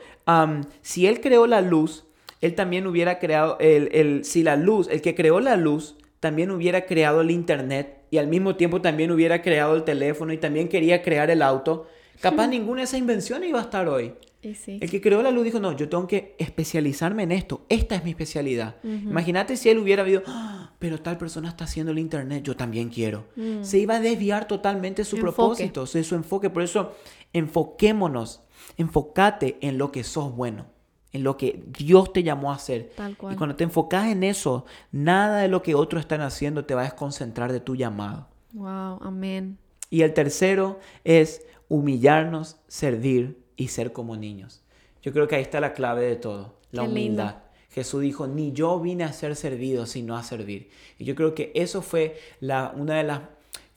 si 0.82 1.08
Él 1.08 1.22
creó 1.22 1.48
la 1.48 1.62
luz, 1.62 2.06
Él 2.42 2.56
también 2.56 2.88
hubiera 2.88 3.20
creado, 3.20 3.58
el, 3.60 3.90
el, 3.94 4.26
si 4.26 4.44
la 4.44 4.56
luz, 4.56 4.88
el 4.90 5.02
que 5.02 5.16
creó 5.16 5.40
la 5.40 5.56
luz, 5.56 5.96
también 6.20 6.52
hubiera 6.52 6.86
creado 6.86 7.22
el 7.22 7.32
Internet 7.32 8.02
y 8.12 8.18
al 8.18 8.28
mismo 8.28 8.56
tiempo 8.56 8.82
también 8.82 9.10
hubiera 9.12 9.42
creado 9.42 9.76
el 9.76 9.84
teléfono 9.84 10.34
y 10.34 10.38
también 10.38 10.68
quería 10.68 11.02
crear 11.02 11.32
el 11.32 11.42
auto, 11.42 11.88
capaz 12.20 12.48
ninguna 12.50 12.82
de 12.82 12.86
esas 12.86 13.00
invenciones 13.00 13.50
iba 13.50 13.60
a 13.60 13.64
estar 13.64 13.88
hoy. 13.88 14.14
El 14.44 14.90
que 14.90 15.02
creó 15.02 15.22
la 15.22 15.32
luz 15.32 15.46
dijo, 15.46 15.60
no, 15.60 15.76
yo 15.76 15.88
tengo 15.88 16.08
que 16.08 16.36
especializarme 16.40 17.24
en 17.24 17.32
esto. 17.32 17.66
Esta 17.70 17.96
es 17.96 18.04
mi 18.04 18.10
especialidad. 18.12 18.76
Imagínate 18.84 19.56
si 19.56 19.70
él 19.70 19.78
hubiera 19.78 20.02
habido, 20.02 20.24
ah, 20.26 20.61
pero 20.82 21.00
tal 21.00 21.20
persona 21.20 21.48
está 21.48 21.66
haciendo 21.66 21.92
el 21.92 22.00
Internet, 22.00 22.42
yo 22.44 22.56
también 22.56 22.90
quiero. 22.90 23.26
Mm. 23.36 23.62
Se 23.62 23.78
iba 23.78 23.98
a 23.98 24.00
desviar 24.00 24.48
totalmente 24.48 25.04
su 25.04 25.20
propósito, 25.20 25.86
su 25.86 26.16
enfoque. 26.16 26.50
Por 26.50 26.64
eso, 26.64 26.96
enfoquémonos, 27.34 28.42
enfócate 28.78 29.60
en 29.62 29.78
lo 29.78 29.92
que 29.92 30.04
sos 30.04 30.36
bueno, 30.36 30.66
en 31.14 31.22
lo 31.22 31.38
que 31.38 31.64
Dios 31.68 32.12
te 32.14 32.24
llamó 32.24 32.52
a 32.52 32.56
hacer. 32.56 32.92
Y 32.98 33.36
cuando 33.36 33.56
te 33.56 33.64
enfocas 33.64 34.08
en 34.08 34.24
eso, 34.24 34.66
nada 34.92 35.38
de 35.42 35.50
lo 35.50 35.62
que 35.62 35.76
otros 35.76 36.00
están 36.00 36.22
haciendo 36.22 36.66
te 36.66 36.74
va 36.74 36.82
a 36.82 36.86
desconcentrar 36.86 37.52
de 37.52 37.60
tu 37.60 37.76
llamado. 37.76 38.28
Wow, 38.54 38.98
amén. 39.02 39.60
Y 39.92 40.02
el 40.02 40.16
tercero 40.16 40.80
es 41.04 41.46
humillarnos, 41.70 42.58
servir 42.68 43.40
y 43.56 43.68
ser 43.68 43.94
como 43.94 44.18
niños. 44.18 44.64
Yo 45.04 45.14
creo 45.14 45.28
que 45.28 45.36
ahí 45.36 45.44
está 45.44 45.60
la 45.60 45.74
clave 45.74 46.06
de 46.06 46.16
todo, 46.16 46.56
la 46.72 46.82
humildad. 46.82 47.36
Jesús 47.72 48.02
dijo, 48.02 48.28
ni 48.28 48.52
yo 48.52 48.80
vine 48.80 49.04
a 49.04 49.14
ser 49.14 49.36
servido, 49.36 49.86
sino 49.86 50.18
a 50.18 50.24
servir. 50.24 50.70
Y 50.98 51.06
yo 51.06 51.16
creo 51.16 51.34
que 51.34 51.52
eso 51.56 51.82
fue 51.82 52.18
la, 52.40 52.74
una 52.76 52.96
de 52.96 53.04
las 53.04 53.22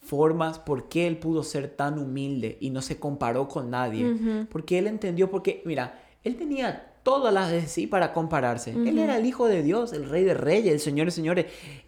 formas 0.01 0.59
por 0.59 0.87
qué 0.87 1.07
él 1.07 1.17
pudo 1.17 1.43
ser 1.43 1.69
tan 1.69 1.97
humilde 1.97 2.57
y 2.59 2.69
no 2.69 2.81
se 2.81 2.99
comparó 2.99 3.47
con 3.47 3.71
nadie. 3.71 4.45
Porque 4.51 4.77
él 4.77 4.87
entendió, 4.87 5.31
porque, 5.31 5.61
mira, 5.65 6.01
él 6.23 6.35
tenía 6.35 6.93
todas 7.03 7.33
las 7.33 7.51
de 7.51 7.67
sí 7.67 7.87
para 7.87 8.13
compararse. 8.13 8.71
Él 8.71 8.99
era 8.99 9.17
el 9.17 9.25
Hijo 9.25 9.47
de 9.47 9.63
Dios, 9.63 9.93
el 9.93 10.09
Rey 10.09 10.23
de 10.23 10.33
Reyes, 10.33 10.73
el 10.73 10.79
Señor 10.79 11.05
de 11.05 11.11
Señores, 11.11 11.45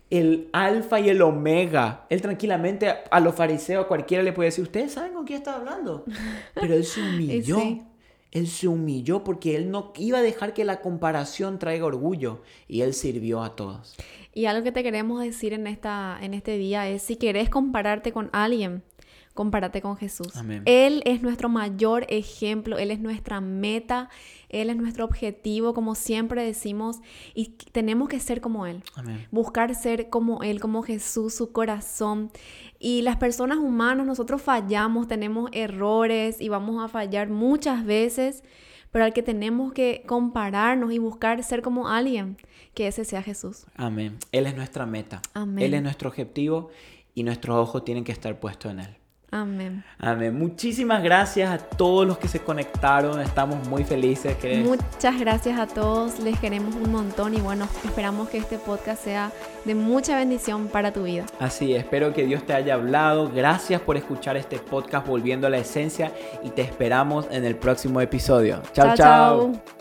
el 0.10 0.50
Alfa 0.54 1.00
y 1.00 1.10
el 1.10 1.22
Omega. 1.22 2.06
Él 2.10 2.22
tranquilamente 2.22 2.88
a, 3.10 3.20
los 3.20 3.36
fariseos, 3.36 3.86
a 3.86 3.88
cualquiera 3.88 4.24
le 4.24 4.32
puede 4.32 4.48
decir, 4.48 4.63
ustedes 4.63 4.93
saben 4.93 5.13
con 5.13 5.26
quién 5.26 5.39
está 5.39 5.56
hablando. 5.56 6.06
Pero 6.54 6.74
él 6.74 6.86
se 6.86 7.02
humilló. 7.02 7.58
Él 8.38 8.47
se 8.47 8.67
humilló 8.67 9.23
porque 9.23 9.56
él 9.56 9.71
no 9.71 9.93
iba 9.97 10.19
a 10.19 10.21
dejar 10.21 10.54
que 10.54 10.63
la 10.63 10.82
comparación 10.82 11.58
traiga 11.58 11.86
orgullo 11.86 12.43
y 12.67 12.82
él 12.82 12.93
sirvió 12.93 13.41
a 13.41 13.56
todos. 13.56 13.95
Y 14.34 14.45
algo 14.45 14.63
que 14.63 14.71
te 14.71 14.84
queremos 14.84 15.21
decir 15.21 15.54
en, 15.54 15.65
esta, 15.65 16.19
en 16.21 16.36
este 16.36 16.58
día 16.60 16.88
es 16.88 17.02
si 17.02 17.15
querés 17.15 17.50
compararte 17.50 18.12
con 18.12 18.30
alguien, 18.34 18.84
compárate 19.38 19.84
con 19.84 19.95
Jesús. 19.97 20.34
Él 20.65 21.04
es 21.06 21.21
nuestro 21.21 21.47
mayor 21.47 22.08
ejemplo, 22.10 22.80
Él 22.80 22.89
es 22.89 23.00
nuestra 23.00 23.39
meta, 23.39 24.10
Él 24.50 24.71
es 24.71 24.76
nuestro 24.76 25.06
objetivo, 25.06 25.76
como 25.76 25.93
siempre 25.93 26.43
decimos, 26.43 26.97
y 27.36 27.52
tenemos 27.71 28.10
que 28.10 28.19
ser 28.19 28.41
como 28.41 28.65
Él. 28.65 28.84
Buscar 29.30 29.76
ser 29.76 30.10
como 30.10 30.41
Él, 30.41 30.60
como 30.60 30.82
Jesús, 30.82 31.36
su 31.36 31.52
corazón. 31.52 32.32
Y 32.80 33.04
las 33.04 33.17
personas 33.17 33.60
humanas, 33.60 34.08
nosotros 34.08 34.41
fallamos, 34.41 35.08
tenemos 35.08 35.52
errores 35.54 36.41
y 36.41 36.50
vamos 36.50 36.84
a 36.84 36.88
fallar 36.88 37.30
muchas 37.30 37.86
veces, 37.86 38.43
pero 38.91 39.06
al 39.06 39.13
que 39.13 39.21
tenemos 39.21 39.71
que 39.71 40.04
compararnos 40.08 40.91
y 40.91 40.97
buscar 40.97 41.43
ser 41.43 41.62
como 41.62 41.89
alguien, 41.89 42.38
que 42.73 42.88
ese 42.88 43.06
sea 43.06 43.21
Jesús. 43.21 43.67
Amén. 43.76 44.17
Él 44.32 44.47
es 44.47 44.56
nuestra 44.56 44.88
meta. 44.88 45.21
Amén. 45.36 45.63
Él 45.63 45.76
es 45.76 45.84
nuestro 45.84 46.10
objetivo 46.10 46.71
y 47.13 47.21
nuestros 47.21 47.56
ojos 47.56 47.86
tienen 47.86 48.04
que 48.04 48.12
estar 48.12 48.39
puestos 48.39 48.71
en 48.71 48.80
Él. 48.80 48.97
Amén. 49.30 49.84
Amén. 50.00 50.38
Muchísimas 50.38 51.04
gracias 51.04 51.50
a 51.50 51.58
todos 51.58 52.08
los 52.08 52.18
que 52.18 52.30
se 52.30 52.40
conectaron. 52.40 53.20
Estamos 53.20 53.68
muy 53.68 53.84
felices. 53.84 54.38
Muchas 54.63 55.20
gracias 55.20 55.60
a 55.60 55.68
todos. 55.68 56.20
Les 56.20 56.40
queremos 56.40 56.76
un 56.76 56.92
montón 56.92 57.34
y 57.34 57.42
bueno, 57.42 57.68
esperamos 57.84 58.30
que 58.30 58.38
este 58.38 58.58
podcast 58.58 59.04
sea 59.04 59.32
de 59.66 59.76
mucha 59.76 60.16
bendición 60.16 60.68
para 60.70 60.94
tu 60.94 61.04
vida. 61.04 61.26
Así, 61.40 61.76
espero 61.76 62.13
que 62.13 62.26
Dios 62.26 62.46
te 62.46 62.54
haya 62.54 62.76
hablado. 62.76 63.30
Gracias 63.30 63.82
por 63.82 63.98
escuchar 63.98 64.38
este 64.38 64.60
podcast 64.60 65.06
Volviendo 65.06 65.48
a 65.48 65.50
la 65.50 65.58
Esencia 65.58 66.13
y 66.44 66.50
te 66.52 66.62
esperamos 66.62 67.28
en 67.30 67.44
el 67.44 67.58
próximo 67.58 68.00
episodio. 68.00 68.62
chao. 68.74 68.96
chao. 68.96 68.96
chao. 68.96 69.77